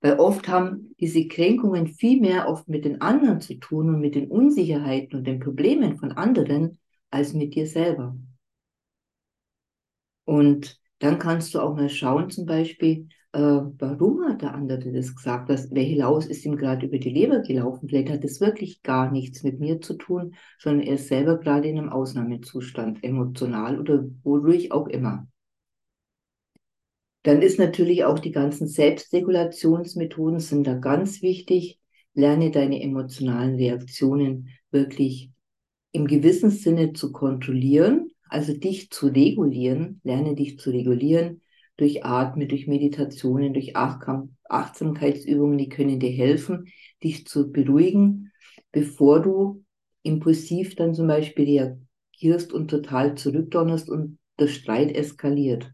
Weil 0.00 0.18
oft 0.18 0.48
haben 0.48 0.94
diese 0.98 1.28
Kränkungen 1.28 1.86
viel 1.86 2.20
mehr 2.20 2.48
oft 2.48 2.68
mit 2.68 2.84
den 2.84 3.00
anderen 3.00 3.40
zu 3.40 3.54
tun 3.54 3.88
und 3.94 4.00
mit 4.00 4.14
den 4.14 4.28
Unsicherheiten 4.28 5.18
und 5.18 5.26
den 5.26 5.38
Problemen 5.38 5.96
von 5.96 6.12
anderen 6.12 6.78
als 7.10 7.32
mit 7.34 7.54
dir 7.54 7.66
selber. 7.66 8.16
Und 10.24 10.80
dann 10.98 11.18
kannst 11.18 11.54
du 11.54 11.60
auch 11.60 11.74
mal 11.74 11.88
schauen, 11.88 12.30
zum 12.30 12.46
Beispiel, 12.46 13.08
äh, 13.32 13.38
warum 13.38 14.24
hat 14.28 14.42
der 14.42 14.54
andere 14.54 14.92
das 14.92 15.14
gesagt? 15.14 15.48
Was, 15.48 15.70
welche 15.70 15.96
Laus 15.96 16.26
ist 16.26 16.44
ihm 16.44 16.56
gerade 16.56 16.86
über 16.86 16.98
die 16.98 17.10
Leber 17.10 17.40
gelaufen? 17.40 17.88
Vielleicht 17.88 18.10
hat 18.10 18.24
es 18.24 18.40
wirklich 18.40 18.82
gar 18.82 19.10
nichts 19.10 19.42
mit 19.42 19.58
mir 19.58 19.80
zu 19.80 19.94
tun, 19.94 20.34
sondern 20.58 20.86
er 20.86 20.94
ist 20.94 21.08
selber 21.08 21.38
gerade 21.38 21.68
in 21.68 21.78
einem 21.78 21.88
Ausnahmezustand, 21.88 23.02
emotional 23.02 23.80
oder 23.80 24.04
wodurch 24.22 24.70
auch 24.70 24.86
immer. 24.86 25.26
Dann 27.22 27.40
ist 27.40 27.58
natürlich 27.58 28.04
auch 28.04 28.18
die 28.18 28.32
ganzen 28.32 28.66
Selbstregulationsmethoden 28.66 30.40
sind 30.40 30.66
da 30.66 30.74
ganz 30.74 31.22
wichtig. 31.22 31.78
Lerne 32.14 32.50
deine 32.50 32.82
emotionalen 32.82 33.54
Reaktionen 33.54 34.48
wirklich 34.70 35.30
im 35.92 36.06
gewissen 36.06 36.50
Sinne 36.50 36.92
zu 36.92 37.12
kontrollieren, 37.12 38.10
also 38.28 38.52
dich 38.54 38.90
zu 38.90 39.06
regulieren, 39.06 40.00
lerne 40.04 40.34
dich 40.34 40.58
zu 40.58 40.70
regulieren 40.70 41.40
durch 41.76 42.04
Atmen, 42.04 42.48
durch 42.48 42.66
Meditationen, 42.66 43.54
durch 43.54 43.74
Achtsamkeitsübungen, 43.76 45.58
die 45.58 45.68
können 45.68 46.00
dir 46.00 46.10
helfen, 46.10 46.66
dich 47.02 47.26
zu 47.26 47.50
beruhigen, 47.50 48.30
bevor 48.70 49.20
du 49.20 49.64
impulsiv 50.02 50.74
dann 50.76 50.94
zum 50.94 51.06
Beispiel 51.06 51.44
reagierst 51.44 52.52
und 52.52 52.68
total 52.68 53.14
zurückdonnerst 53.14 53.88
und 53.88 54.18
der 54.38 54.48
Streit 54.48 54.94
eskaliert. 54.94 55.72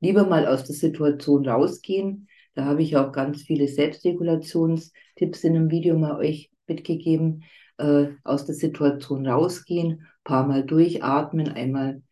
Lieber 0.00 0.26
mal 0.26 0.46
aus 0.46 0.64
der 0.64 0.74
Situation 0.74 1.46
rausgehen. 1.48 2.28
Da 2.54 2.64
habe 2.64 2.82
ich 2.82 2.96
auch 2.96 3.12
ganz 3.12 3.42
viele 3.42 3.68
Selbstregulationstipps 3.68 5.44
in 5.44 5.56
einem 5.56 5.70
Video 5.70 5.98
mal 5.98 6.16
euch 6.16 6.50
mitgegeben. 6.66 7.44
Äh, 7.78 8.08
aus 8.22 8.44
der 8.44 8.54
Situation 8.54 9.26
rausgehen, 9.26 10.06
paar 10.24 10.46
Mal 10.46 10.64
durchatmen, 10.64 11.48
einmal 11.48 12.02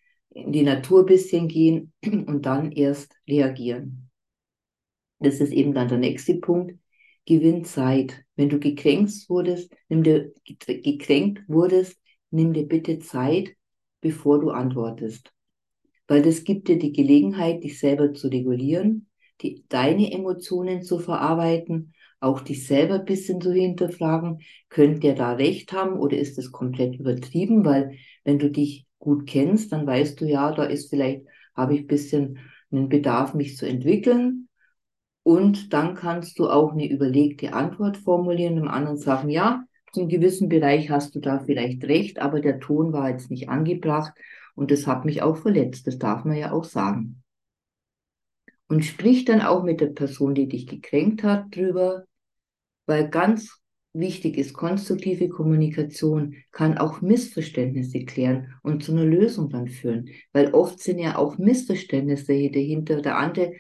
in 0.45 0.53
die 0.53 0.63
Natur 0.63 1.01
ein 1.01 1.07
bisschen 1.07 1.49
gehen 1.49 1.93
und 2.05 2.47
dann 2.47 2.73
erst 2.73 3.15
reagieren. 3.29 4.11
Das 5.19 5.41
ist 5.41 5.53
eben 5.53 5.75
dann 5.75 5.89
der 5.89 5.99
nächste 5.99 6.35
Punkt. 6.35 6.79
Gewinn 7.27 7.65
Zeit. 7.65 8.25
Wenn 8.37 8.49
du 8.49 8.59
gekränkt 8.59 9.29
wurdest, 9.29 9.73
nimm 9.89 10.03
dir, 10.03 10.33
gekränkt 10.67 11.43
wurdest, 11.49 12.01
nimm 12.31 12.53
dir 12.53 12.67
bitte 12.67 12.99
Zeit, 12.99 13.55
bevor 14.01 14.41
du 14.41 14.51
antwortest. 14.51 15.33
Weil 16.09 16.23
das 16.23 16.45
gibt 16.45 16.69
dir 16.69 16.79
die 16.79 16.93
Gelegenheit, 16.93 17.63
dich 17.63 17.79
selber 17.79 18.13
zu 18.15 18.29
regulieren, 18.29 19.09
die, 19.43 19.65
deine 19.69 20.11
Emotionen 20.13 20.83
zu 20.83 20.99
verarbeiten, 20.99 21.95
auch 22.19 22.41
dich 22.41 22.67
selber 22.67 22.95
ein 22.95 23.05
bisschen 23.05 23.41
zu 23.41 23.53
hinterfragen, 23.53 24.41
könnte 24.69 25.01
der 25.01 25.15
da 25.15 25.33
recht 25.33 25.73
haben 25.73 25.99
oder 25.99 26.19
ist 26.19 26.37
das 26.37 26.53
komplett 26.53 26.97
übertrieben? 26.97 27.65
Weil 27.65 27.97
wenn 28.25 28.39
du 28.39 28.51
dich 28.51 28.87
gut 29.01 29.27
kennst, 29.27 29.73
dann 29.73 29.87
weißt 29.87 30.21
du 30.21 30.27
ja, 30.27 30.53
da 30.53 30.63
ist 30.65 30.91
vielleicht, 30.91 31.27
habe 31.57 31.75
ich 31.75 31.81
ein 31.81 31.87
bisschen 31.89 32.39
einen 32.71 32.89
Bedarf, 32.89 33.35
mich 33.35 33.57
zu 33.57 33.67
entwickeln. 33.67 34.49
Und 35.25 35.73
dann 35.73 35.95
kannst 35.97 36.39
du 36.39 36.49
auch 36.49 36.73
eine 36.73 36.89
überlegte 36.89 37.53
Antwort 37.53 37.97
formulieren, 37.97 38.57
dem 38.57 38.69
anderen 38.69 38.97
sagen, 38.97 39.29
ja, 39.29 39.65
zum 39.93 40.09
gewissen 40.09 40.49
Bereich 40.49 40.91
hast 40.91 41.15
du 41.15 41.21
da 41.21 41.41
vielleicht 41.41 41.85
recht, 41.85 42.21
aber 42.21 42.41
der 42.41 42.61
Ton 42.61 42.93
war 42.93 43.11
jetzt 43.11 43.31
nicht 43.31 43.49
angebracht 43.49 44.13
und 44.55 44.71
das 44.71 44.87
hat 44.87 45.05
mich 45.05 45.23
auch 45.23 45.37
verletzt. 45.37 45.87
Das 45.87 45.99
darf 45.99 46.25
man 46.25 46.37
ja 46.37 46.53
auch 46.53 46.65
sagen. 46.65 47.23
Und 48.69 48.85
sprich 48.85 49.25
dann 49.25 49.41
auch 49.41 49.65
mit 49.65 49.81
der 49.81 49.89
Person, 49.89 50.35
die 50.35 50.47
dich 50.47 50.67
gekränkt 50.69 51.25
hat, 51.25 51.55
drüber, 51.55 52.05
weil 52.87 53.09
ganz 53.09 53.60
wichtig 53.93 54.37
ist, 54.39 54.55
konstruktive 54.55 55.29
Kommunikation 55.29 56.37
kann 56.53 56.79
auch 56.79 57.01
Missverständnisse 57.01 58.05
klären 58.05 58.55
und 58.63 58.85
zu 58.85 58.93
einer 58.93 59.05
Lösung 59.05 59.51
dann 59.51 59.69
führen. 59.69 60.09
Weil 60.33 60.53
oft 60.55 60.81
sind 60.81 60.99
ja 60.99 61.17
auch 61.17 61.39
Missverständnisse 61.39 62.51
dahinter. 62.51 63.03
Der 63.03 63.17
andere 63.17 63.53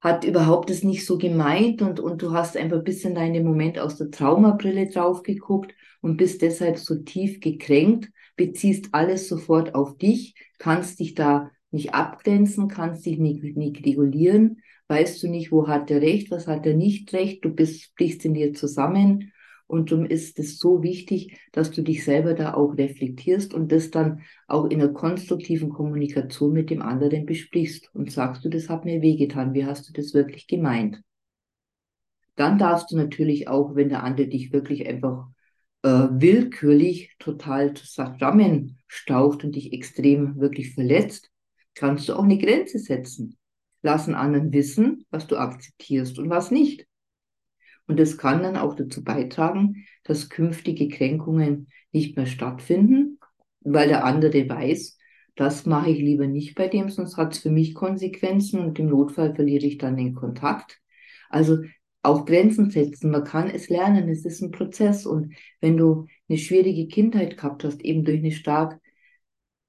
hat 0.00 0.24
überhaupt 0.24 0.70
es 0.70 0.82
nicht 0.82 1.04
so 1.04 1.18
gemeint 1.18 1.82
und, 1.82 2.00
und 2.00 2.22
du 2.22 2.32
hast 2.32 2.56
einfach 2.56 2.82
bis 2.82 3.04
in 3.04 3.14
deinem 3.14 3.44
Moment 3.44 3.78
aus 3.78 3.96
der 3.96 4.10
Traumabrille 4.10 4.88
drauf 4.88 5.22
geguckt 5.22 5.74
und 6.00 6.16
bist 6.16 6.42
deshalb 6.42 6.78
so 6.78 6.96
tief 6.96 7.40
gekränkt, 7.40 8.10
beziehst 8.36 8.88
alles 8.92 9.28
sofort 9.28 9.74
auf 9.74 9.98
dich, 9.98 10.34
kannst 10.58 11.00
dich 11.00 11.14
da 11.14 11.50
nicht 11.70 11.94
abgrenzen, 11.94 12.68
kannst 12.68 13.04
dich 13.04 13.18
nicht, 13.18 13.42
nicht 13.56 13.84
regulieren, 13.84 14.62
weißt 14.90 15.22
du 15.22 15.28
nicht, 15.28 15.52
wo 15.52 15.68
hat 15.68 15.90
er 15.90 16.02
recht, 16.02 16.32
was 16.32 16.48
hat 16.48 16.66
er 16.66 16.74
nicht 16.74 17.12
recht, 17.12 17.44
du 17.44 17.50
bist, 17.50 17.94
brichst 17.94 18.24
in 18.24 18.34
dir 18.34 18.52
zusammen 18.54 19.32
und 19.68 19.92
darum 19.92 20.04
ist 20.04 20.40
es 20.40 20.58
so 20.58 20.82
wichtig, 20.82 21.38
dass 21.52 21.70
du 21.70 21.82
dich 21.82 22.04
selber 22.04 22.34
da 22.34 22.54
auch 22.54 22.76
reflektierst 22.76 23.54
und 23.54 23.70
das 23.70 23.92
dann 23.92 24.22
auch 24.48 24.64
in 24.64 24.82
einer 24.82 24.92
konstruktiven 24.92 25.70
Kommunikation 25.70 26.52
mit 26.52 26.70
dem 26.70 26.82
anderen 26.82 27.24
besprichst 27.24 27.88
und 27.94 28.10
sagst 28.10 28.44
du, 28.44 28.48
das 28.48 28.68
hat 28.68 28.84
mir 28.84 29.00
wehgetan, 29.00 29.54
wie 29.54 29.64
hast 29.64 29.88
du 29.88 29.92
das 29.92 30.12
wirklich 30.12 30.48
gemeint? 30.48 31.00
Dann 32.34 32.58
darfst 32.58 32.90
du 32.90 32.96
natürlich 32.96 33.46
auch, 33.46 33.76
wenn 33.76 33.90
der 33.90 34.02
andere 34.02 34.26
dich 34.26 34.52
wirklich 34.52 34.88
einfach 34.88 35.28
äh, 35.82 36.08
willkürlich 36.10 37.14
total 37.20 37.74
zusammenstaucht 37.74 39.44
und 39.44 39.54
dich 39.54 39.72
extrem 39.72 40.40
wirklich 40.40 40.74
verletzt, 40.74 41.30
kannst 41.74 42.08
du 42.08 42.14
auch 42.14 42.24
eine 42.24 42.38
Grenze 42.38 42.80
setzen. 42.80 43.36
Lass 43.82 44.06
einen 44.06 44.14
anderen 44.14 44.52
wissen, 44.52 45.06
was 45.10 45.26
du 45.26 45.36
akzeptierst 45.36 46.18
und 46.18 46.30
was 46.30 46.50
nicht. 46.50 46.86
Und 47.86 47.98
das 47.98 48.18
kann 48.18 48.42
dann 48.42 48.56
auch 48.56 48.74
dazu 48.74 49.02
beitragen, 49.02 49.86
dass 50.04 50.28
künftige 50.28 50.88
Kränkungen 50.88 51.68
nicht 51.92 52.16
mehr 52.16 52.26
stattfinden, 52.26 53.18
weil 53.60 53.88
der 53.88 54.04
andere 54.04 54.48
weiß, 54.48 54.98
das 55.34 55.66
mache 55.66 55.90
ich 55.90 55.98
lieber 55.98 56.26
nicht 56.26 56.54
bei 56.54 56.68
dem, 56.68 56.90
sonst 56.90 57.16
hat 57.16 57.34
es 57.34 57.40
für 57.40 57.50
mich 57.50 57.74
Konsequenzen 57.74 58.60
und 58.60 58.78
im 58.78 58.88
Notfall 58.88 59.34
verliere 59.34 59.66
ich 59.66 59.78
dann 59.78 59.96
den 59.96 60.14
Kontakt. 60.14 60.80
Also 61.28 61.58
auch 62.02 62.26
Grenzen 62.26 62.70
setzen, 62.70 63.10
man 63.10 63.24
kann 63.24 63.50
es 63.50 63.68
lernen, 63.68 64.08
es 64.08 64.24
ist 64.24 64.42
ein 64.42 64.50
Prozess. 64.50 65.06
Und 65.06 65.34
wenn 65.60 65.76
du 65.76 66.06
eine 66.28 66.38
schwierige 66.38 66.88
Kindheit 66.88 67.36
gehabt 67.36 67.64
hast, 67.64 67.82
eben 67.82 68.04
durch 68.04 68.18
eine 68.18 68.32
stark 68.32 68.80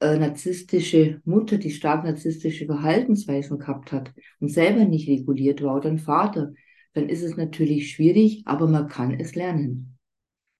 äh, 0.01 0.17
narzisstische 0.17 1.21
Mutter, 1.25 1.57
die 1.57 1.71
stark 1.71 2.03
narzisstische 2.03 2.65
Verhaltensweisen 2.65 3.59
gehabt 3.59 3.91
hat 3.91 4.13
und 4.39 4.49
selber 4.49 4.83
nicht 4.83 5.07
reguliert 5.07 5.61
war, 5.61 5.77
oder 5.77 5.89
ein 5.89 5.99
Vater, 5.99 6.53
dann 6.93 7.07
ist 7.07 7.23
es 7.23 7.37
natürlich 7.37 7.91
schwierig, 7.91 8.41
aber 8.45 8.67
man 8.67 8.87
kann 8.87 9.19
es 9.19 9.35
lernen. 9.35 9.97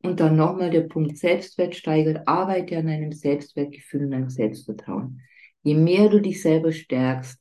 Und 0.04 0.20
dann 0.20 0.36
nochmal 0.36 0.70
der 0.70 0.82
Punkt 0.82 1.18
Selbstwert 1.18 1.76
steigert, 1.76 2.28
arbeite 2.28 2.78
an 2.78 2.88
einem 2.88 3.12
Selbstwertgefühl 3.12 4.06
und 4.06 4.14
einem 4.14 4.30
Selbstvertrauen. 4.30 5.22
Je 5.64 5.76
mehr 5.76 6.10
du 6.10 6.22
dich 6.22 6.42
selber 6.42 6.72
stärkst, 6.72 7.40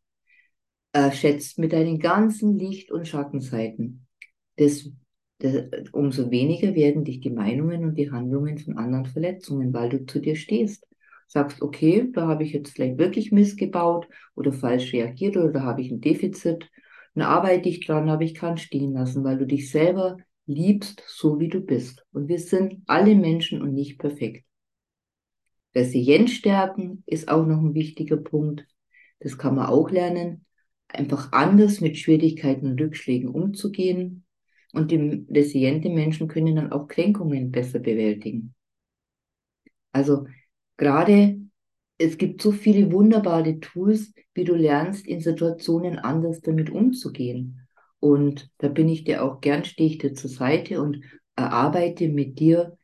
äh, 0.92 1.12
schätzt 1.12 1.58
mit 1.58 1.72
deinen 1.72 1.98
ganzen 1.98 2.58
Licht- 2.58 2.90
und 2.90 3.08
Schattenseiten, 3.08 4.06
des, 4.58 4.90
des, 5.40 5.70
umso 5.92 6.30
weniger 6.30 6.74
werden 6.74 7.04
dich 7.04 7.20
die 7.20 7.30
Meinungen 7.30 7.84
und 7.84 7.94
die 7.94 8.10
Handlungen 8.10 8.58
von 8.58 8.76
anderen 8.76 9.06
Verletzungen, 9.06 9.72
weil 9.72 9.88
du 9.88 10.04
zu 10.04 10.20
dir 10.20 10.36
stehst. 10.36 10.86
Sagst, 11.30 11.62
okay, 11.62 12.10
da 12.12 12.26
habe 12.26 12.42
ich 12.44 12.52
jetzt 12.52 12.72
vielleicht 12.72 12.98
wirklich 12.98 13.32
missgebaut 13.32 14.08
oder 14.34 14.52
falsch 14.52 14.92
reagiert 14.92 15.36
oder 15.36 15.52
da 15.52 15.62
habe 15.62 15.80
ich 15.80 15.90
ein 15.90 16.00
Defizit 16.00 16.68
dann 17.14 17.24
arbeite 17.24 17.68
ich 17.68 17.84
dran, 17.84 18.08
aber 18.08 18.22
ich 18.22 18.34
kann 18.34 18.56
stehen 18.56 18.92
lassen, 18.92 19.24
weil 19.24 19.38
du 19.38 19.46
dich 19.46 19.70
selber 19.70 20.16
liebst, 20.46 21.02
so 21.06 21.40
wie 21.40 21.48
du 21.48 21.60
bist. 21.60 22.04
Und 22.12 22.28
wir 22.28 22.38
sind 22.38 22.82
alle 22.86 23.14
Menschen 23.14 23.62
und 23.62 23.74
nicht 23.74 23.98
perfekt. 23.98 24.44
Resilienz 25.74 26.32
stärken 26.32 27.02
ist 27.06 27.28
auch 27.28 27.46
noch 27.46 27.58
ein 27.58 27.74
wichtiger 27.74 28.16
Punkt. 28.16 28.66
Das 29.20 29.38
kann 29.38 29.54
man 29.54 29.66
auch 29.66 29.90
lernen. 29.90 30.44
Einfach 30.88 31.32
anders 31.32 31.80
mit 31.80 31.96
Schwierigkeiten 31.98 32.66
und 32.66 32.80
Rückschlägen 32.80 33.28
umzugehen. 33.28 34.24
Und 34.72 34.90
die 34.90 35.26
resiliente 35.30 35.88
Menschen 35.88 36.28
können 36.28 36.56
dann 36.56 36.72
auch 36.72 36.88
Kränkungen 36.88 37.50
besser 37.50 37.80
bewältigen. 37.80 38.54
Also 39.92 40.26
gerade 40.80 41.38
es 41.98 42.16
gibt 42.16 42.40
so 42.40 42.50
viele 42.50 42.90
wunderbare 42.90 43.60
Tools, 43.60 44.14
wie 44.32 44.44
du 44.44 44.54
lernst, 44.54 45.06
in 45.06 45.20
Situationen 45.20 45.98
anders 45.98 46.40
damit 46.40 46.70
umzugehen. 46.70 47.68
Und 47.98 48.50
da 48.56 48.68
bin 48.68 48.88
ich 48.88 49.04
dir 49.04 49.22
auch 49.22 49.42
gern, 49.42 49.66
stehe 49.66 49.90
ich 49.90 49.98
dir 49.98 50.14
zur 50.14 50.30
Seite 50.30 50.80
und 50.80 51.04
erarbeite 51.36 52.08
mit 52.08 52.38
dir 52.38 52.78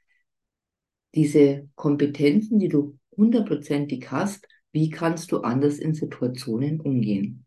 diese 1.14 1.70
Kompetenzen, 1.74 2.58
die 2.58 2.68
du 2.68 2.98
hundertprozentig 3.16 4.10
hast, 4.10 4.46
wie 4.72 4.90
kannst 4.90 5.32
du 5.32 5.38
anders 5.38 5.78
in 5.78 5.94
Situationen 5.94 6.78
umgehen. 6.80 7.46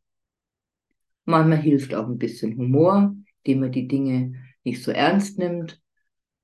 Manchmal 1.26 1.62
hilft 1.62 1.94
auch 1.94 2.08
ein 2.08 2.18
bisschen 2.18 2.58
Humor, 2.58 3.16
indem 3.44 3.60
man 3.60 3.72
die 3.72 3.88
Dinge 3.88 4.34
nicht 4.64 4.84
so 4.84 4.90
ernst 4.90 5.38
nimmt, 5.38 5.80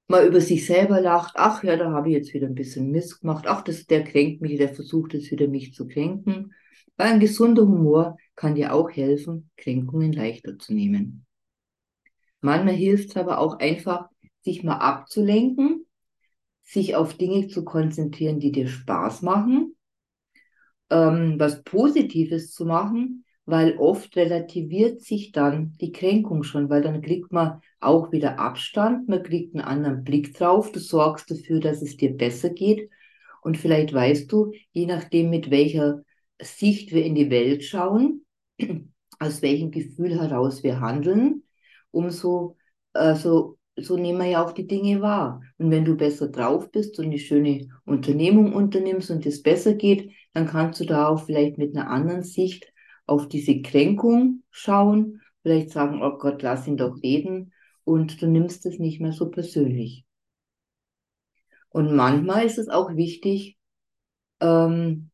mal 0.07 0.25
über 0.25 0.41
sich 0.41 0.65
selber 0.65 1.01
lacht, 1.01 1.33
ach 1.35 1.63
ja, 1.63 1.75
da 1.75 1.91
habe 1.91 2.09
ich 2.09 2.15
jetzt 2.15 2.33
wieder 2.33 2.47
ein 2.47 2.55
bisschen 2.55 2.91
Mist 2.91 3.21
gemacht, 3.21 3.45
ach, 3.47 3.63
das, 3.63 3.85
der 3.85 4.03
kränkt 4.03 4.41
mich, 4.41 4.57
der 4.57 4.73
versucht 4.73 5.13
jetzt 5.13 5.31
wieder 5.31 5.47
mich 5.47 5.73
zu 5.73 5.87
kränken. 5.87 6.53
Weil 6.97 7.13
ein 7.13 7.19
gesunder 7.19 7.63
Humor 7.63 8.17
kann 8.35 8.55
dir 8.55 8.73
auch 8.73 8.89
helfen, 8.89 9.49
Kränkungen 9.57 10.13
leichter 10.13 10.57
zu 10.57 10.73
nehmen. 10.73 11.25
Manchmal 12.41 12.75
hilft 12.75 13.09
es 13.09 13.17
aber 13.17 13.39
auch 13.39 13.59
einfach, 13.59 14.09
sich 14.41 14.63
mal 14.63 14.77
abzulenken, 14.77 15.85
sich 16.63 16.95
auf 16.95 17.15
Dinge 17.15 17.47
zu 17.47 17.65
konzentrieren, 17.65 18.39
die 18.39 18.51
dir 18.51 18.67
Spaß 18.67 19.23
machen, 19.23 19.75
ähm, 20.89 21.35
was 21.37 21.63
Positives 21.63 22.51
zu 22.51 22.65
machen 22.65 23.24
weil 23.45 23.77
oft 23.77 24.15
relativiert 24.15 25.01
sich 25.01 25.31
dann 25.31 25.75
die 25.79 25.91
Kränkung 25.91 26.43
schon, 26.43 26.69
weil 26.69 26.81
dann 26.81 27.01
kriegt 27.01 27.31
man 27.31 27.61
auch 27.79 28.11
wieder 28.11 28.39
Abstand, 28.39 29.07
man 29.07 29.23
kriegt 29.23 29.55
einen 29.55 29.63
anderen 29.63 30.03
Blick 30.03 30.33
drauf, 30.35 30.71
du 30.71 30.79
sorgst 30.79 31.29
dafür, 31.29 31.59
dass 31.59 31.81
es 31.81 31.97
dir 31.97 32.15
besser 32.15 32.49
geht 32.49 32.89
und 33.41 33.57
vielleicht 33.57 33.93
weißt 33.93 34.31
du, 34.31 34.51
je 34.71 34.87
nachdem, 34.87 35.29
mit 35.29 35.51
welcher 35.51 36.01
Sicht 36.41 36.91
wir 36.91 37.05
in 37.05 37.15
die 37.15 37.29
Welt 37.29 37.63
schauen, 37.63 38.25
aus 39.19 39.41
welchem 39.41 39.71
Gefühl 39.71 40.19
heraus 40.19 40.63
wir 40.63 40.79
handeln, 40.79 41.43
umso 41.91 42.57
also 42.93 43.57
so 43.77 43.97
nehmen 43.97 44.19
wir 44.19 44.27
ja 44.27 44.45
auch 44.45 44.53
die 44.53 44.67
Dinge 44.67 45.01
wahr. 45.01 45.41
Und 45.57 45.69
wenn 45.69 45.85
du 45.85 45.95
besser 45.95 46.29
drauf 46.29 46.71
bist 46.71 46.97
und 46.97 47.05
eine 47.05 47.19
schöne 47.19 47.67
Unternehmung 47.85 48.53
unternimmst 48.53 49.11
und 49.11 49.25
es 49.25 49.43
besser 49.43 49.73
geht, 49.73 50.11
dann 50.33 50.47
kannst 50.47 50.79
du 50.79 50.85
da 50.85 51.07
auch 51.09 51.25
vielleicht 51.25 51.57
mit 51.57 51.75
einer 51.75 51.89
anderen 51.89 52.23
Sicht 52.23 52.71
auf 53.05 53.27
diese 53.27 53.61
Kränkung 53.61 54.43
schauen, 54.49 55.21
vielleicht 55.41 55.69
sagen, 55.71 56.01
oh 56.01 56.17
Gott, 56.17 56.41
lass 56.41 56.67
ihn 56.67 56.77
doch 56.77 57.01
reden 57.03 57.53
und 57.83 58.21
du 58.21 58.27
nimmst 58.27 58.65
es 58.65 58.79
nicht 58.79 58.99
mehr 58.99 59.13
so 59.13 59.29
persönlich. 59.29 60.05
Und 61.69 61.95
manchmal 61.95 62.45
ist 62.45 62.57
es 62.57 62.69
auch 62.69 62.95
wichtig, 62.95 63.57
ähm, 64.39 65.11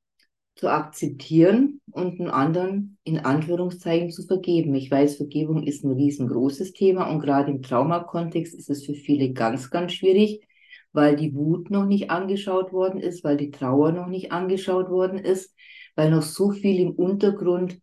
zu 0.56 0.70
akzeptieren 0.70 1.82
und 1.92 2.20
einen 2.20 2.30
anderen 2.30 2.98
in 3.04 3.20
Anführungszeichen 3.20 4.12
zu 4.12 4.24
vergeben. 4.24 4.76
Ich 4.76 4.92
weiß, 4.92 5.18
Vergebung 5.18 5.64
ist 5.64 5.84
ein 5.84 5.92
riesengroßes 5.92 6.74
Thema 6.74 7.10
und 7.10 7.20
gerade 7.20 7.52
im 7.52 7.62
Traumakontext 7.62 8.54
ist 8.54 8.70
es 8.70 8.86
für 8.86 8.94
viele 8.94 9.34
ganz, 9.34 9.70
ganz 9.70 9.94
schwierig, 9.94 10.48
weil 10.94 11.16
die 11.16 11.34
Wut 11.34 11.72
noch 11.72 11.86
nicht 11.86 12.12
angeschaut 12.12 12.74
worden 12.74 13.00
ist, 13.00 13.24
weil 13.24 13.38
die 13.38 13.52
Trauer 13.52 13.92
noch 13.92 14.08
nicht 14.08 14.32
angeschaut 14.32 14.90
worden 14.90 15.18
ist, 15.18 15.56
weil 15.96 16.12
noch 16.12 16.22
so 16.22 16.52
viel 16.52 16.80
im 16.80 16.92
Untergrund 16.92 17.80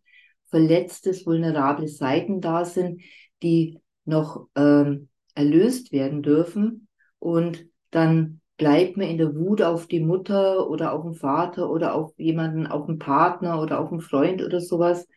verletztes, 0.49 1.25
vulnerable 1.25 1.87
Seiten 1.87 2.41
da 2.41 2.65
sind, 2.65 3.01
die 3.43 3.79
noch 4.05 4.47
ähm, 4.55 5.09
erlöst 5.35 5.91
werden 5.91 6.21
dürfen. 6.23 6.87
Und 7.19 7.67
dann 7.91 8.41
bleibt 8.57 8.97
man 8.97 9.07
in 9.07 9.17
der 9.17 9.35
Wut 9.35 9.61
auf 9.61 9.87
die 9.87 10.01
Mutter 10.01 10.69
oder 10.69 10.93
auf 10.93 11.03
den 11.03 11.13
Vater 11.13 11.69
oder 11.69 11.95
auf 11.95 12.13
jemanden, 12.17 12.67
auf 12.67 12.87
den 12.87 12.99
Partner 12.99 13.61
oder 13.61 13.79
auf 13.79 13.91
einen 13.91 14.01
Freund 14.01 14.43
oder 14.43 14.59
sowas, 14.59 15.07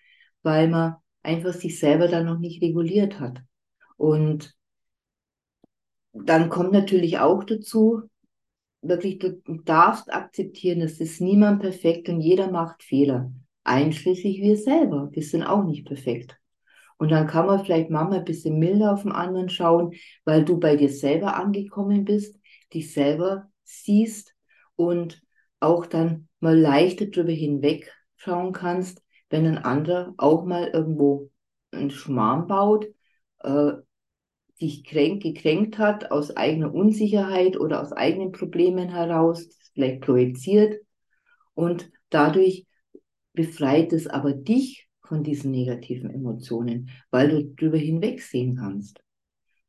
weil 0.43 0.69
man 0.69 0.97
einfach 1.23 1.53
sich 1.53 1.79
selber 1.79 2.09
dann 2.09 2.27
noch 2.27 2.39
nicht 2.39 2.63
reguliert 2.63 3.21
hat. 3.21 3.41
Und 3.97 4.55
dann 6.13 6.51
kommt 6.51 6.73
natürlich 6.73 7.19
auch 7.19 7.45
dazu, 7.45 8.03
wirklich, 8.83 9.19
du 9.19 9.41
darfst 9.65 10.13
akzeptieren, 10.13 10.81
es 10.81 11.01
ist 11.01 11.21
niemand 11.21 11.61
perfekt 11.61 12.09
und 12.09 12.21
jeder 12.21 12.51
macht 12.51 12.83
Fehler, 12.83 13.33
einschließlich 13.65 14.41
wir 14.41 14.57
selber. 14.57 15.09
Wir 15.13 15.23
sind 15.23 15.45
auch 15.45 15.65
nicht 15.65 15.87
perfekt. 15.87 16.39
Und 16.99 17.11
dann 17.11 17.27
kann 17.27 17.47
man 17.47 17.65
vielleicht 17.65 17.91
manchmal 17.91 18.21
ein 18.21 18.25
bisschen 18.25 18.59
milder 18.59 18.93
auf 18.93 19.03
den 19.03 19.13
anderen 19.13 19.49
schauen, 19.49 19.95
weil 20.25 20.45
du 20.45 20.61
bei 20.61 20.77
dir 20.77 20.89
selber 20.89 21.37
angekommen 21.37 22.05
bist, 22.05 22.39
dich 22.73 22.93
selber 22.93 23.51
siehst 23.65 24.35
und 24.77 25.23
auch 25.59 25.87
dann 25.87 26.29
mal 26.41 26.59
leichter 26.59 27.07
drüber 27.07 27.33
hinweg 27.33 27.93
schauen 28.17 28.53
kannst, 28.53 29.03
wenn 29.31 29.47
ein 29.47 29.59
anderer 29.59 30.15
auch 30.17 30.45
mal 30.45 30.69
irgendwo 30.69 31.31
einen 31.73 31.91
Schmarrn 31.91 32.47
baut, 32.47 32.87
äh, 33.41 33.73
sich 34.55 34.85
kränk, 34.85 35.23
gekränkt 35.23 35.79
hat 35.79 36.11
aus 36.11 36.37
eigener 36.37 36.73
Unsicherheit 36.73 37.59
oder 37.59 37.83
aus 37.83 37.93
eigenen 37.93 38.33
Problemen 38.33 38.89
heraus, 38.89 39.49
vielleicht 39.75 40.03
projiziert 40.03 40.81
und 41.55 41.91
dadurch 42.11 42.67
befreit 43.33 43.93
es 43.93 44.07
aber 44.07 44.33
dich 44.33 44.89
von 45.03 45.23
diesen 45.25 45.51
negativen 45.51 46.11
Emotionen, 46.11 46.91
weil 47.11 47.29
du 47.29 47.55
drüber 47.55 47.79
hinwegsehen 47.79 48.57
kannst. 48.57 49.01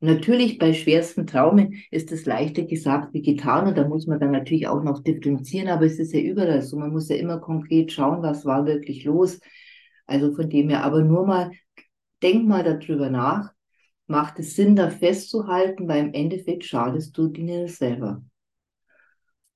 Natürlich 0.00 0.58
bei 0.58 0.74
schwersten 0.74 1.26
Traumen 1.26 1.82
ist 1.90 2.12
es 2.12 2.26
leichter 2.26 2.64
gesagt 2.64 3.14
wie 3.14 3.22
getan 3.22 3.66
und 3.66 3.78
da 3.78 3.88
muss 3.88 4.06
man 4.06 4.20
dann 4.20 4.32
natürlich 4.32 4.68
auch 4.68 4.82
noch 4.82 5.02
differenzieren, 5.02 5.68
aber 5.68 5.86
es 5.86 5.98
ist 5.98 6.12
ja 6.12 6.20
überall 6.20 6.60
so. 6.60 6.76
Man 6.76 6.92
muss 6.92 7.08
ja 7.08 7.16
immer 7.16 7.38
konkret 7.38 7.90
schauen, 7.90 8.22
was 8.22 8.44
war 8.44 8.66
wirklich 8.66 9.04
los. 9.04 9.40
Also 10.06 10.34
von 10.34 10.50
dem 10.50 10.68
her, 10.68 10.84
aber 10.84 11.02
nur 11.02 11.26
mal, 11.26 11.52
denk 12.22 12.46
mal 12.46 12.62
darüber 12.62 13.08
nach, 13.08 13.53
macht 14.06 14.38
es 14.38 14.54
Sinn, 14.54 14.76
da 14.76 14.90
festzuhalten, 14.90 15.88
weil 15.88 16.06
im 16.06 16.14
Endeffekt 16.14 16.64
schadest 16.64 17.16
du 17.16 17.28
dir 17.28 17.68
selber. 17.68 18.22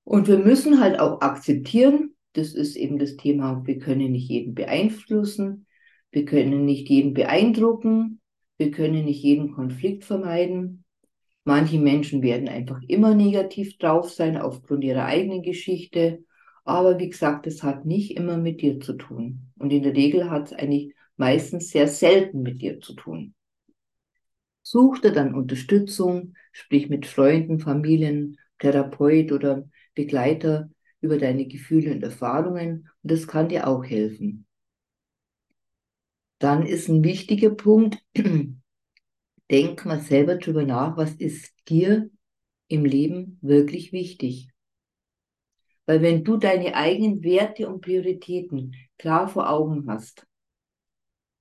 Und 0.03 0.27
wir 0.27 0.39
müssen 0.39 0.79
halt 0.79 0.99
auch 0.99 1.21
akzeptieren, 1.21 2.15
das 2.33 2.53
ist 2.53 2.75
eben 2.75 2.97
das 2.97 3.15
Thema, 3.15 3.61
wir 3.65 3.77
können 3.79 4.11
nicht 4.11 4.29
jeden 4.29 4.55
beeinflussen, 4.55 5.67
wir 6.11 6.25
können 6.25 6.65
nicht 6.65 6.89
jeden 6.89 7.13
beeindrucken, 7.13 8.19
wir 8.57 8.71
können 8.71 9.05
nicht 9.05 9.23
jeden 9.23 9.51
Konflikt 9.53 10.03
vermeiden. 10.03 10.83
Manche 11.43 11.79
Menschen 11.79 12.21
werden 12.21 12.49
einfach 12.49 12.81
immer 12.87 13.15
negativ 13.15 13.77
drauf 13.77 14.11
sein 14.11 14.37
aufgrund 14.37 14.83
ihrer 14.83 15.05
eigenen 15.05 15.41
Geschichte. 15.41 16.23
Aber 16.65 16.99
wie 16.99 17.09
gesagt, 17.09 17.45
das 17.45 17.63
hat 17.63 17.85
nicht 17.85 18.17
immer 18.17 18.37
mit 18.37 18.61
dir 18.61 18.79
zu 18.79 18.93
tun. 18.93 19.51
Und 19.57 19.71
in 19.71 19.83
der 19.83 19.95
Regel 19.95 20.29
hat 20.29 20.47
es 20.47 20.53
eigentlich 20.53 20.93
meistens 21.17 21.69
sehr 21.69 21.87
selten 21.87 22.41
mit 22.41 22.61
dir 22.61 22.79
zu 22.79 22.93
tun. 22.93 23.33
Such 24.71 24.99
dir 24.99 25.11
dann 25.11 25.33
Unterstützung, 25.33 26.35
sprich 26.51 26.89
mit 26.89 27.07
Freunden, 27.07 27.59
Familien, 27.59 28.37
Therapeut 28.59 29.31
oder 29.31 29.67
Begleiter 29.95 30.69
über 31.01 31.17
deine 31.17 31.47
Gefühle 31.47 31.91
und 31.91 32.03
Erfahrungen 32.03 32.87
und 33.01 33.11
das 33.11 33.27
kann 33.27 33.49
dir 33.49 33.65
auch 33.65 33.83
helfen. 33.83 34.45
Dann 36.37 36.67
ist 36.67 36.87
ein 36.87 37.03
wichtiger 37.03 37.49
Punkt, 37.49 37.97
denk 39.49 39.85
mal 39.87 40.01
selber 40.01 40.35
drüber 40.35 40.63
nach, 40.67 40.97
was 40.97 41.13
ist 41.15 41.51
dir 41.67 42.11
im 42.67 42.85
Leben 42.85 43.39
wirklich 43.41 43.91
wichtig. 43.91 44.51
Weil 45.87 46.03
wenn 46.03 46.23
du 46.23 46.37
deine 46.37 46.75
eigenen 46.75 47.23
Werte 47.23 47.67
und 47.67 47.81
Prioritäten 47.81 48.75
klar 48.99 49.27
vor 49.29 49.49
Augen 49.49 49.89
hast, 49.89 50.27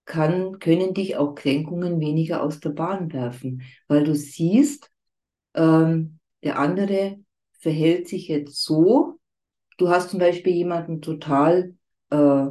kann, 0.08 0.58
können 0.58 0.94
dich 0.94 1.16
auch 1.16 1.34
Kränkungen 1.34 2.00
weniger 2.00 2.42
aus 2.42 2.60
der 2.60 2.70
Bahn 2.70 3.12
werfen, 3.12 3.62
weil 3.86 4.04
du 4.04 4.14
siehst, 4.14 4.90
ähm, 5.54 6.18
der 6.42 6.58
andere 6.58 7.18
verhält 7.60 8.08
sich 8.08 8.26
jetzt 8.28 8.62
so. 8.64 9.18
Du 9.76 9.90
hast 9.90 10.10
zum 10.10 10.18
Beispiel 10.18 10.54
jemanden 10.54 11.02
total 11.02 11.74
äh, 12.10 12.46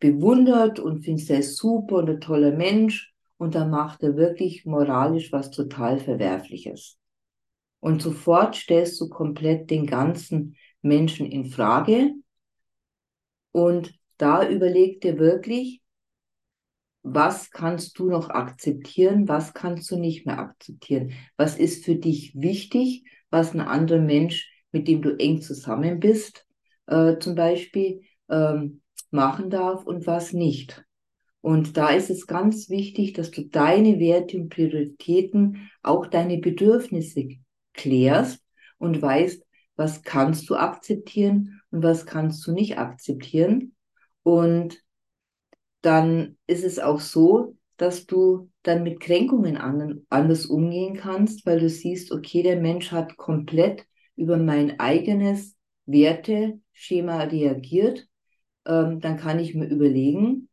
bewundert 0.00 0.80
und 0.80 1.04
findest, 1.04 1.30
er 1.30 1.42
super 1.42 1.96
und 1.96 2.10
ein 2.10 2.20
toller 2.20 2.52
Mensch 2.52 3.12
und 3.36 3.54
dann 3.54 3.70
macht 3.70 4.02
er 4.02 4.16
wirklich 4.16 4.64
moralisch 4.64 5.30
was 5.30 5.50
total 5.50 5.98
Verwerfliches. 5.98 6.98
Und 7.80 8.00
sofort 8.00 8.56
stellst 8.56 8.98
du 9.00 9.08
komplett 9.10 9.70
den 9.70 9.86
ganzen 9.86 10.56
Menschen 10.80 11.26
in 11.26 11.50
Frage 11.50 12.14
und 13.52 13.94
da 14.16 14.48
überlegt 14.48 15.04
er 15.04 15.18
wirklich, 15.18 15.82
was 17.14 17.50
kannst 17.50 17.98
du 17.98 18.08
noch 18.08 18.30
akzeptieren, 18.30 19.28
was 19.28 19.54
kannst 19.54 19.90
du 19.90 19.98
nicht 19.98 20.26
mehr 20.26 20.38
akzeptieren, 20.38 21.12
was 21.36 21.58
ist 21.58 21.84
für 21.84 21.96
dich 21.96 22.32
wichtig, 22.34 23.04
was 23.30 23.54
ein 23.54 23.60
anderer 23.60 24.00
Mensch, 24.00 24.50
mit 24.72 24.88
dem 24.88 25.02
du 25.02 25.18
eng 25.18 25.40
zusammen 25.40 26.00
bist, 26.00 26.46
äh, 26.86 27.18
zum 27.18 27.34
Beispiel 27.34 28.02
ähm, 28.28 28.82
machen 29.10 29.50
darf 29.50 29.84
und 29.84 30.06
was 30.06 30.32
nicht. 30.32 30.84
Und 31.40 31.76
da 31.76 31.90
ist 31.90 32.10
es 32.10 32.26
ganz 32.26 32.68
wichtig, 32.68 33.12
dass 33.12 33.30
du 33.30 33.46
deine 33.46 33.98
Werte 34.00 34.38
und 34.38 34.48
Prioritäten, 34.48 35.70
auch 35.82 36.06
deine 36.06 36.38
Bedürfnisse 36.38 37.28
klärst 37.72 38.42
und 38.78 39.00
weißt, 39.00 39.42
was 39.76 40.02
kannst 40.02 40.50
du 40.50 40.56
akzeptieren 40.56 41.60
und 41.70 41.82
was 41.82 42.04
kannst 42.04 42.44
du 42.46 42.52
nicht 42.52 42.78
akzeptieren. 42.78 43.76
Und 44.24 44.82
dann 45.82 46.36
ist 46.46 46.64
es 46.64 46.78
auch 46.78 47.00
so, 47.00 47.56
dass 47.76 48.06
du 48.06 48.50
dann 48.62 48.82
mit 48.82 49.00
Kränkungen 49.00 49.56
anders 50.08 50.46
umgehen 50.46 50.96
kannst, 50.96 51.46
weil 51.46 51.60
du 51.60 51.68
siehst, 51.68 52.10
okay, 52.12 52.42
der 52.42 52.60
Mensch 52.60 52.90
hat 52.90 53.16
komplett 53.16 53.86
über 54.16 54.36
mein 54.36 54.80
eigenes 54.80 55.56
Werteschema 55.86 57.22
reagiert. 57.22 58.08
Ähm, 58.66 59.00
dann 59.00 59.16
kann 59.16 59.38
ich 59.38 59.54
mir 59.54 59.68
überlegen, 59.68 60.48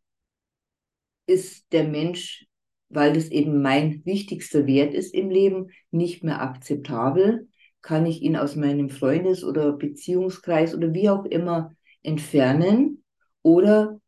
ist 1.26 1.66
der 1.72 1.86
Mensch, 1.86 2.46
weil 2.90 3.14
das 3.14 3.30
eben 3.30 3.62
mein 3.62 4.06
wichtigster 4.06 4.68
Wert 4.68 4.94
ist 4.94 5.14
im 5.14 5.30
Leben, 5.32 5.72
nicht 5.90 6.24
mehr 6.24 6.42
akzeptabel? 6.42 7.50
Kann 7.82 8.06
ich 8.06 8.22
ihn 8.22 8.36
aus 8.36 8.56
meinem 8.56 8.90
Freundes- 8.90 9.44
oder 9.44 9.74
Beziehungskreis 9.74 10.76
oder 10.76 10.94
wie 10.94 11.10
auch 11.10 11.26
immer 11.26 11.72
entfernen? 12.04 13.04
Oder 13.42 14.00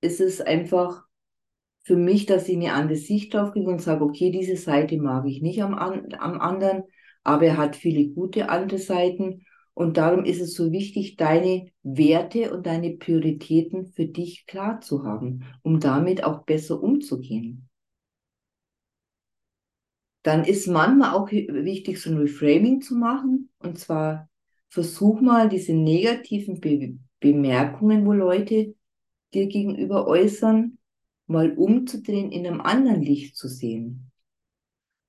ist 0.00 0.20
es 0.20 0.40
einfach 0.40 1.04
für 1.82 1.96
mich, 1.96 2.26
dass 2.26 2.48
ich 2.48 2.56
eine 2.56 2.72
andere 2.72 2.98
Sicht 2.98 3.34
drauf 3.34 3.52
kriege 3.52 3.68
und 3.68 3.80
sage, 3.80 4.04
okay, 4.04 4.30
diese 4.30 4.56
Seite 4.56 4.98
mag 4.98 5.26
ich 5.26 5.42
nicht 5.42 5.62
am, 5.62 5.74
am 5.74 6.40
anderen, 6.40 6.84
aber 7.24 7.46
er 7.46 7.56
hat 7.56 7.76
viele 7.76 8.08
gute 8.08 8.48
andere 8.48 8.78
Seiten. 8.78 9.44
Und 9.74 9.96
darum 9.96 10.24
ist 10.24 10.40
es 10.40 10.54
so 10.54 10.72
wichtig, 10.72 11.16
deine 11.16 11.70
Werte 11.82 12.52
und 12.52 12.66
deine 12.66 12.96
Prioritäten 12.96 13.86
für 13.86 14.06
dich 14.06 14.46
klar 14.46 14.80
zu 14.80 15.04
haben, 15.04 15.44
um 15.62 15.80
damit 15.80 16.22
auch 16.22 16.44
besser 16.44 16.82
umzugehen. 16.82 17.68
Dann 20.22 20.44
ist 20.44 20.66
manchmal 20.66 21.14
auch 21.14 21.30
wichtig, 21.30 22.00
so 22.00 22.10
ein 22.10 22.18
Reframing 22.18 22.82
zu 22.82 22.94
machen. 22.94 23.50
Und 23.58 23.78
zwar 23.78 24.28
versuch 24.68 25.20
mal 25.20 25.48
diese 25.48 25.72
negativen 25.72 26.60
Be 26.60 26.98
Bemerkungen, 27.20 28.06
wo 28.06 28.12
Leute 28.12 28.74
dir 29.34 29.46
gegenüber 29.46 30.06
äußern, 30.06 30.78
mal 31.26 31.52
umzudrehen, 31.52 32.32
in 32.32 32.46
einem 32.46 32.60
anderen 32.60 33.02
Licht 33.02 33.36
zu 33.36 33.48
sehen. 33.48 34.10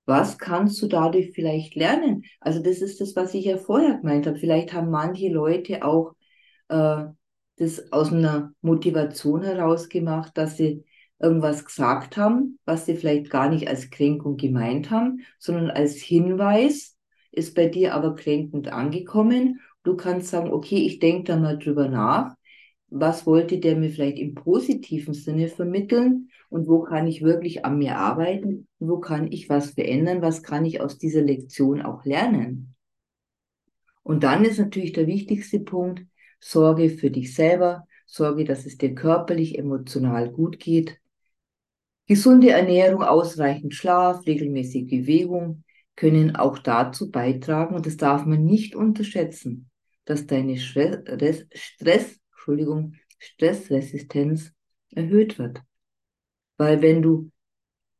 Was 0.06 0.38
kannst 0.38 0.82
du 0.82 0.88
dadurch 0.88 1.32
vielleicht 1.34 1.76
lernen? 1.76 2.24
Also 2.40 2.62
das 2.62 2.82
ist 2.82 3.02
das, 3.02 3.16
was 3.16 3.34
ich 3.34 3.46
ja 3.46 3.58
vorher 3.58 3.96
gemeint 3.98 4.28
habe. 4.28 4.38
Vielleicht 4.38 4.74
haben 4.74 4.90
manche 4.90 5.30
Leute 5.30 5.84
auch 5.84 6.16
äh, 6.70 7.06
das 7.58 7.92
aus 7.92 8.12
einer 8.12 8.54
Motivation 8.62 9.44
heraus 9.44 9.90
gemacht, 9.90 10.32
dass 10.36 10.58
sie 10.58 10.84
irgendwas 11.20 11.66
gesagt 11.66 12.18
haben, 12.18 12.60
was 12.66 12.86
sie 12.86 12.96
vielleicht 12.96 13.30
gar 13.30 13.50
nicht 13.50 13.68
als 13.68 13.90
Kränkung 13.92 14.38
gemeint 14.38 14.90
haben, 14.90 15.22
sondern 15.38 15.70
als 15.70 15.96
Hinweis, 15.98 16.98
ist 17.32 17.56
bei 17.56 17.68
dir 17.68 17.94
aber 17.94 18.16
kränkend 18.16 18.68
angekommen. 18.74 19.62
Du 19.84 19.96
kannst 19.96 20.30
sagen, 20.30 20.52
okay, 20.52 20.86
ich 20.86 21.00
denke 21.00 21.32
da 21.32 21.38
mal 21.38 21.58
drüber 21.58 21.88
nach 21.88 22.36
was 22.91 23.25
wollte 23.25 23.60
der 23.60 23.75
mir 23.75 23.89
vielleicht 23.89 24.19
im 24.19 24.36
positiven 24.36 25.13
Sinne 25.13 25.47
vermitteln 25.47 26.30
und 26.49 26.67
wo 26.67 26.82
kann 26.82 27.08
ich 27.08 27.23
wirklich 27.23 27.65
an 27.65 27.80
mir 27.80 27.97
arbeiten 27.97 28.67
wo 28.82 28.99
kann 28.99 29.32
ich 29.32 29.47
was 29.47 29.71
verändern, 29.71 30.21
was 30.21 30.41
kann 30.43 30.65
ich 30.65 30.82
aus 30.82 30.97
dieser 30.97 31.21
Lektion 31.21 31.82
auch 31.82 32.04
lernen. 32.04 32.75
Und 34.04 34.23
dann 34.23 34.43
ist 34.43 34.58
natürlich 34.58 34.91
der 34.93 35.06
wichtigste 35.06 35.60
Punkt, 35.60 36.04
Sorge 36.39 36.89
für 36.89 37.12
dich 37.12 37.36
selber, 37.36 37.88
Sorge, 38.08 38.43
dass 38.43 38.65
es 38.65 38.77
dir 38.77 38.95
körperlich, 38.95 39.60
emotional 39.60 40.32
gut 40.32 40.60
geht. 40.60 40.99
Gesunde 42.08 42.49
Ernährung, 42.49 43.04
ausreichend 43.04 43.75
Schlaf, 43.75 44.25
regelmäßige 44.25 44.89
Bewegung 44.89 45.63
können 45.95 46.36
auch 46.36 46.58
dazu 46.58 47.12
beitragen, 47.12 47.75
und 47.75 47.86
das 47.86 47.97
darf 47.97 48.25
man 48.25 48.43
nicht 48.43 48.75
unterschätzen, 48.75 49.69
dass 50.06 50.25
deine 50.25 50.58
Stress 50.58 52.21
Entschuldigung, 52.41 52.95
Stressresistenz 53.19 54.51
erhöht 54.89 55.38
wird. 55.38 55.62
Weil 56.58 56.82
wenn 56.82 57.04
du 57.04 57.30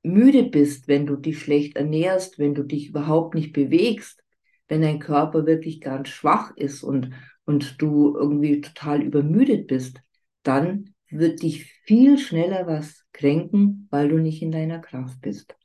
müde 0.02 0.44
bist, 0.44 0.88
wenn 0.88 1.06
du 1.06 1.16
dich 1.16 1.40
schlecht 1.40 1.78
ernährst, 1.78 2.40
wenn 2.40 2.56
du 2.56 2.64
dich 2.64 2.90
überhaupt 2.90 3.36
nicht 3.36 3.54
bewegst, 3.54 4.24
wenn 4.68 4.82
dein 4.82 4.98
Körper 4.98 5.46
wirklich 5.46 5.80
ganz 5.80 6.10
schwach 6.10 6.58
ist 6.58 6.82
und, 6.82 7.12
und 7.46 7.80
du 7.80 8.16
irgendwie 8.18 8.62
total 8.62 9.04
übermüdet 9.04 9.68
bist, 9.68 10.02
dann 10.42 10.96
wird 11.12 11.44
dich 11.44 11.66
viel 11.84 12.18
schneller 12.18 12.66
was 12.66 13.06
kränken, 13.14 13.88
weil 13.92 14.10
du 14.10 14.18
nicht 14.18 14.42
in 14.42 14.52
deiner 14.52 14.80
Kraft 14.80 15.22
bist. 15.22 15.56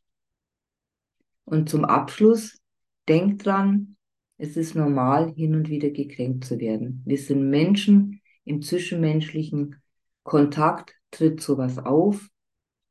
Und 1.45 1.71
zum 1.71 1.87
Abschluss, 1.87 2.61
denk 3.09 3.43
dran, 3.43 3.97
es 4.37 4.59
ist 4.59 4.75
normal, 4.75 5.33
hin 5.33 5.55
und 5.55 5.71
wieder 5.71 5.89
gekränkt 5.89 6.45
zu 6.45 6.61
werden. 6.61 7.03
Wir 7.07 7.17
sind 7.17 7.49
Menschen, 7.49 8.21
im 8.47 8.63
zwischenmenschlichen 8.63 9.77
Kontakt 10.23 10.95
tritt 11.11 11.43
sowas 11.43 11.79
auf, 11.79 12.31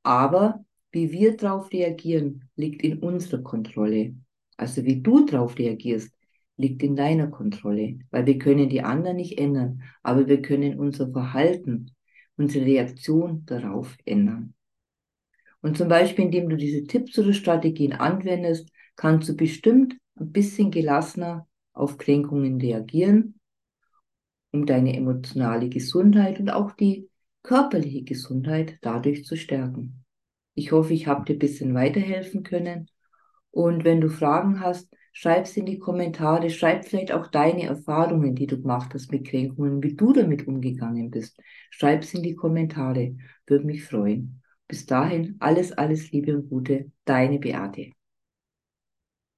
aber 0.03 0.63
wie 0.91 1.11
wir 1.11 1.35
darauf 1.35 1.71
reagieren, 1.71 2.49
liegt 2.55 2.83
in 2.83 2.99
unserer 2.99 3.41
Kontrolle. 3.41 4.15
Also 4.57 4.85
wie 4.85 5.01
du 5.01 5.25
darauf 5.25 5.57
reagierst, 5.57 6.13
liegt 6.57 6.83
in 6.83 6.95
deiner 6.95 7.27
Kontrolle, 7.27 7.99
weil 8.11 8.25
wir 8.25 8.37
können 8.37 8.69
die 8.69 8.81
anderen 8.81 9.17
nicht 9.17 9.37
ändern, 9.37 9.81
aber 10.03 10.27
wir 10.27 10.41
können 10.41 10.79
unser 10.79 11.11
Verhalten, 11.11 11.91
unsere 12.37 12.65
Reaktion 12.65 13.45
darauf 13.45 13.97
ändern. 14.05 14.53
Und 15.61 15.77
zum 15.77 15.87
Beispiel, 15.87 16.25
indem 16.25 16.49
du 16.49 16.57
diese 16.57 16.83
Tipps 16.83 17.17
oder 17.17 17.33
Strategien 17.33 17.93
anwendest, 17.93 18.69
kannst 18.95 19.27
du 19.27 19.35
bestimmt 19.35 19.97
ein 20.17 20.31
bisschen 20.31 20.71
gelassener 20.71 21.47
auf 21.73 21.97
Kränkungen 21.97 22.61
reagieren 22.61 23.39
um 24.55 24.65
deine 24.65 24.95
emotionale 24.95 25.69
Gesundheit 25.69 26.39
und 26.39 26.49
auch 26.49 26.71
die 26.71 27.09
körperliche 27.43 28.03
Gesundheit 28.03 28.77
dadurch 28.81 29.25
zu 29.25 29.35
stärken. 29.35 30.03
Ich 30.55 30.71
hoffe, 30.71 30.93
ich 30.93 31.07
habe 31.07 31.25
dir 31.25 31.33
ein 31.33 31.39
bisschen 31.39 31.73
weiterhelfen 31.73 32.43
können. 32.43 32.89
Und 33.51 33.83
wenn 33.83 34.01
du 34.01 34.09
Fragen 34.09 34.61
hast, 34.61 34.93
schreib 35.11 35.47
sie 35.47 35.59
in 35.61 35.65
die 35.65 35.79
Kommentare, 35.79 36.49
schreib 36.49 36.85
vielleicht 36.85 37.11
auch 37.11 37.27
deine 37.27 37.63
Erfahrungen, 37.63 38.35
die 38.35 38.47
du 38.47 38.61
gemacht 38.61 38.93
hast 38.93 39.11
mit 39.11 39.27
Kränkungen, 39.27 39.83
wie 39.83 39.95
du 39.95 40.13
damit 40.13 40.47
umgegangen 40.47 41.11
bist. 41.11 41.39
Schreib 41.69 42.03
sie 42.03 42.17
in 42.17 42.23
die 42.23 42.35
Kommentare, 42.35 43.15
würde 43.45 43.65
mich 43.65 43.83
freuen. 43.83 44.41
Bis 44.67 44.85
dahin 44.85 45.35
alles, 45.39 45.71
alles 45.73 46.11
Liebe 46.11 46.35
und 46.35 46.49
Gute, 46.49 46.91
deine 47.05 47.39
Beate. 47.39 47.94